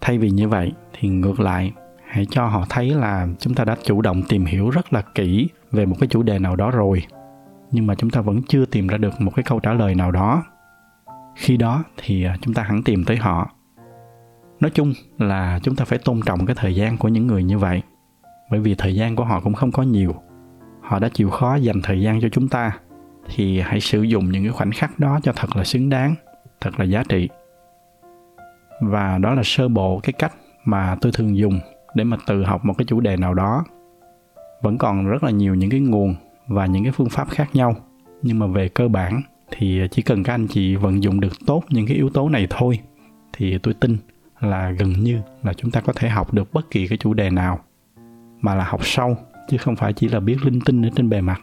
Thay 0.00 0.18
vì 0.18 0.30
như 0.30 0.48
vậy 0.48 0.72
thì 0.98 1.08
ngược 1.08 1.40
lại, 1.40 1.72
hãy 2.06 2.26
cho 2.30 2.46
họ 2.46 2.66
thấy 2.68 2.90
là 2.90 3.28
chúng 3.38 3.54
ta 3.54 3.64
đã 3.64 3.76
chủ 3.84 4.00
động 4.00 4.22
tìm 4.28 4.44
hiểu 4.44 4.70
rất 4.70 4.92
là 4.92 5.02
kỹ 5.14 5.48
về 5.72 5.86
một 5.86 5.96
cái 6.00 6.08
chủ 6.08 6.22
đề 6.22 6.38
nào 6.38 6.56
đó 6.56 6.70
rồi, 6.70 7.02
nhưng 7.72 7.86
mà 7.86 7.94
chúng 7.94 8.10
ta 8.10 8.20
vẫn 8.20 8.42
chưa 8.48 8.64
tìm 8.64 8.86
ra 8.86 8.96
được 8.96 9.20
một 9.20 9.32
cái 9.34 9.42
câu 9.42 9.60
trả 9.60 9.72
lời 9.72 9.94
nào 9.94 10.10
đó. 10.10 10.44
Khi 11.36 11.56
đó 11.56 11.84
thì 11.96 12.24
à, 12.24 12.36
chúng 12.40 12.54
ta 12.54 12.62
hẳn 12.62 12.82
tìm 12.82 13.04
tới 13.04 13.16
họ 13.16 13.50
nói 14.60 14.70
chung 14.70 14.92
là 15.18 15.60
chúng 15.62 15.76
ta 15.76 15.84
phải 15.84 15.98
tôn 15.98 16.20
trọng 16.26 16.46
cái 16.46 16.56
thời 16.58 16.74
gian 16.74 16.96
của 16.96 17.08
những 17.08 17.26
người 17.26 17.44
như 17.44 17.58
vậy. 17.58 17.82
Bởi 18.50 18.60
vì 18.60 18.74
thời 18.74 18.94
gian 18.94 19.16
của 19.16 19.24
họ 19.24 19.40
cũng 19.40 19.54
không 19.54 19.72
có 19.72 19.82
nhiều. 19.82 20.14
Họ 20.80 20.98
đã 20.98 21.08
chịu 21.08 21.30
khó 21.30 21.56
dành 21.56 21.82
thời 21.82 22.00
gian 22.00 22.20
cho 22.20 22.28
chúng 22.28 22.48
ta. 22.48 22.78
Thì 23.34 23.60
hãy 23.60 23.80
sử 23.80 24.02
dụng 24.02 24.32
những 24.32 24.42
cái 24.42 24.52
khoảnh 24.52 24.72
khắc 24.72 24.98
đó 24.98 25.20
cho 25.22 25.32
thật 25.36 25.56
là 25.56 25.64
xứng 25.64 25.88
đáng, 25.88 26.14
thật 26.60 26.70
là 26.78 26.84
giá 26.84 27.02
trị. 27.08 27.28
Và 28.80 29.18
đó 29.18 29.34
là 29.34 29.42
sơ 29.44 29.68
bộ 29.68 30.00
cái 30.02 30.12
cách 30.12 30.32
mà 30.64 30.96
tôi 31.00 31.12
thường 31.12 31.36
dùng 31.36 31.60
để 31.94 32.04
mà 32.04 32.16
tự 32.26 32.44
học 32.44 32.64
một 32.64 32.74
cái 32.78 32.84
chủ 32.84 33.00
đề 33.00 33.16
nào 33.16 33.34
đó. 33.34 33.64
Vẫn 34.62 34.78
còn 34.78 35.06
rất 35.06 35.24
là 35.24 35.30
nhiều 35.30 35.54
những 35.54 35.70
cái 35.70 35.80
nguồn 35.80 36.14
và 36.46 36.66
những 36.66 36.82
cái 36.82 36.92
phương 36.92 37.08
pháp 37.08 37.30
khác 37.30 37.48
nhau. 37.52 37.76
Nhưng 38.22 38.38
mà 38.38 38.46
về 38.46 38.68
cơ 38.68 38.88
bản 38.88 39.22
thì 39.50 39.80
chỉ 39.90 40.02
cần 40.02 40.22
các 40.22 40.34
anh 40.34 40.46
chị 40.46 40.76
vận 40.76 41.02
dụng 41.02 41.20
được 41.20 41.32
tốt 41.46 41.62
những 41.68 41.86
cái 41.86 41.96
yếu 41.96 42.10
tố 42.10 42.28
này 42.28 42.46
thôi, 42.50 42.78
thì 43.32 43.58
tôi 43.58 43.74
tin 43.74 43.96
là 44.40 44.70
gần 44.70 44.92
như 44.92 45.20
là 45.42 45.52
chúng 45.52 45.70
ta 45.70 45.80
có 45.80 45.92
thể 45.92 46.08
học 46.08 46.34
được 46.34 46.52
bất 46.52 46.70
kỳ 46.70 46.88
cái 46.88 46.98
chủ 46.98 47.14
đề 47.14 47.30
nào, 47.30 47.60
mà 48.40 48.54
là 48.54 48.64
học 48.64 48.80
sâu, 48.86 49.16
chứ 49.48 49.56
không 49.56 49.76
phải 49.76 49.92
chỉ 49.92 50.08
là 50.08 50.20
biết 50.20 50.36
linh 50.44 50.60
tinh 50.60 50.86
ở 50.86 50.90
trên 50.96 51.08
bề 51.08 51.20
mặt. 51.20 51.40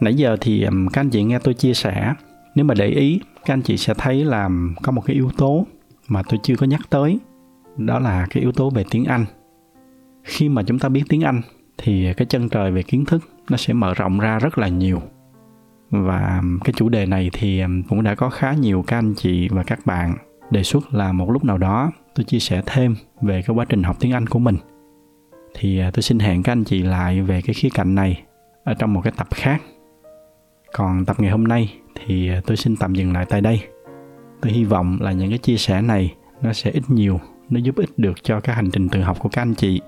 Nãy 0.00 0.14
giờ 0.14 0.36
thì 0.40 0.66
các 0.92 1.00
anh 1.00 1.10
chị 1.10 1.24
nghe 1.24 1.38
tôi 1.38 1.54
chia 1.54 1.74
sẻ, 1.74 2.14
nếu 2.54 2.64
mà 2.64 2.74
để 2.74 2.86
ý, 2.86 3.20
các 3.44 3.54
anh 3.54 3.62
chị 3.62 3.76
sẽ 3.76 3.94
thấy 3.94 4.24
là 4.24 4.48
có 4.82 4.92
một 4.92 5.02
cái 5.06 5.14
yếu 5.16 5.30
tố 5.36 5.66
mà 6.08 6.22
tôi 6.28 6.40
chưa 6.42 6.56
có 6.56 6.66
nhắc 6.66 6.80
tới, 6.90 7.18
đó 7.76 7.98
là 7.98 8.26
cái 8.30 8.40
yếu 8.40 8.52
tố 8.52 8.70
về 8.70 8.84
tiếng 8.90 9.04
anh. 9.04 9.24
Khi 10.24 10.48
mà 10.48 10.62
chúng 10.62 10.78
ta 10.78 10.88
biết 10.88 11.02
tiếng 11.08 11.22
anh 11.22 11.40
thì 11.78 12.14
cái 12.16 12.26
chân 12.26 12.48
trời 12.48 12.70
về 12.70 12.82
kiến 12.82 13.04
thức 13.04 13.22
nó 13.50 13.56
sẽ 13.56 13.74
mở 13.74 13.94
rộng 13.94 14.18
ra 14.18 14.38
rất 14.38 14.58
là 14.58 14.68
nhiều. 14.68 15.02
Và 15.90 16.42
cái 16.64 16.72
chủ 16.76 16.88
đề 16.88 17.06
này 17.06 17.30
thì 17.32 17.62
cũng 17.88 18.02
đã 18.02 18.14
có 18.14 18.30
khá 18.30 18.52
nhiều 18.52 18.84
các 18.86 18.98
anh 18.98 19.14
chị 19.14 19.48
và 19.48 19.62
các 19.62 19.86
bạn 19.86 20.16
đề 20.50 20.62
xuất 20.62 20.94
là 20.94 21.12
một 21.12 21.30
lúc 21.30 21.44
nào 21.44 21.58
đó 21.58 21.92
tôi 22.14 22.24
chia 22.24 22.38
sẻ 22.38 22.62
thêm 22.66 22.96
về 23.20 23.42
cái 23.42 23.56
quá 23.56 23.64
trình 23.68 23.82
học 23.82 23.96
tiếng 24.00 24.12
anh 24.12 24.26
của 24.26 24.38
mình. 24.38 24.56
Thì 25.54 25.78
à, 25.78 25.90
tôi 25.94 26.02
xin 26.02 26.18
hẹn 26.18 26.42
các 26.42 26.52
anh 26.52 26.64
chị 26.64 26.82
lại 26.82 27.22
về 27.22 27.40
cái 27.42 27.54
khía 27.54 27.68
cạnh 27.74 27.94
này 27.94 28.22
ở 28.64 28.74
trong 28.74 28.94
một 28.94 29.00
cái 29.04 29.12
tập 29.16 29.26
khác. 29.34 29.62
Còn 30.72 31.04
tập 31.04 31.16
ngày 31.20 31.30
hôm 31.30 31.44
nay 31.44 31.74
thì 31.94 32.28
à, 32.28 32.40
tôi 32.46 32.56
xin 32.56 32.76
tạm 32.76 32.94
dừng 32.94 33.12
lại 33.12 33.26
tại 33.28 33.40
đây. 33.40 33.60
Tôi 34.40 34.52
hy 34.52 34.64
vọng 34.64 34.98
là 35.00 35.12
những 35.12 35.28
cái 35.28 35.38
chia 35.38 35.56
sẻ 35.56 35.82
này 35.82 36.14
nó 36.42 36.52
sẽ 36.52 36.70
ít 36.70 36.82
nhiều, 36.88 37.20
nó 37.50 37.60
giúp 37.60 37.76
ích 37.76 37.98
được 37.98 38.22
cho 38.22 38.40
cái 38.40 38.56
hành 38.56 38.70
trình 38.70 38.88
tự 38.88 39.00
học 39.00 39.16
của 39.20 39.28
các 39.28 39.42
anh 39.42 39.54
chị. 39.54 39.80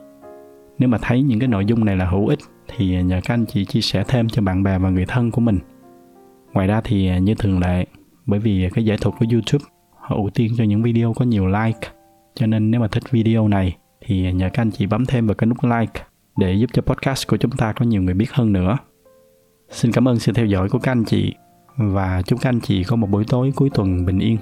Nếu 0.79 0.89
mà 0.89 0.99
thấy 1.03 1.23
những 1.23 1.39
cái 1.39 1.49
nội 1.49 1.65
dung 1.65 1.85
này 1.85 1.97
là 1.97 2.05
hữu 2.11 2.29
ích 2.29 2.41
thì 2.69 2.97
à, 2.97 3.01
nhờ 3.01 3.21
các 3.25 3.35
anh 3.35 3.47
chị 3.47 3.65
chia 3.65 3.81
sẻ 3.81 4.05
thêm 4.09 4.29
cho 4.29 4.43
bạn 4.43 4.63
bè 4.63 4.79
và 4.79 4.91
người 4.91 5.07
thân 5.07 5.31
của 5.31 5.41
mình. 5.41 5.59
Ngoài 6.53 6.67
ra 6.67 6.81
thì 6.85 7.21
như 7.21 7.35
thường 7.35 7.61
lệ, 7.61 7.87
bởi 8.27 8.41
vì 8.41 8.69
cái 8.75 8.85
giải 8.85 8.97
thuật 9.01 9.15
của 9.19 9.27
youtube 9.33 9.65
họ 10.11 10.17
ưu 10.17 10.31
tiên 10.31 10.53
cho 10.57 10.65
những 10.65 10.83
video 10.83 11.13
có 11.13 11.25
nhiều 11.25 11.47
like. 11.47 11.89
Cho 12.35 12.47
nên 12.47 12.71
nếu 12.71 12.81
mà 12.81 12.89
thích 12.89 13.11
video 13.11 13.49
này 13.49 13.77
thì 14.01 14.33
nhờ 14.33 14.49
các 14.53 14.63
anh 14.63 14.71
chị 14.71 14.87
bấm 14.87 15.07
thêm 15.07 15.27
vào 15.27 15.35
cái 15.35 15.47
nút 15.47 15.59
like 15.65 16.03
để 16.37 16.53
giúp 16.53 16.71
cho 16.73 16.83
podcast 16.83 17.29
của 17.29 17.37
chúng 17.37 17.51
ta 17.51 17.73
có 17.73 17.85
nhiều 17.85 18.03
người 18.03 18.15
biết 18.15 18.33
hơn 18.33 18.53
nữa. 18.53 18.77
Xin 19.71 19.93
cảm 19.93 20.09
ơn 20.09 20.19
sự 20.19 20.33
theo 20.33 20.47
dõi 20.47 20.69
của 20.69 20.79
các 20.79 20.93
anh 20.93 21.05
chị 21.05 21.35
và 21.77 22.23
chúc 22.23 22.41
các 22.41 22.49
anh 22.49 22.61
chị 22.61 22.85
có 22.85 22.97
một 22.97 23.11
buổi 23.11 23.25
tối 23.29 23.53
cuối 23.57 23.71
tuần 23.75 24.07
bình 24.07 24.19
yên. 24.19 24.39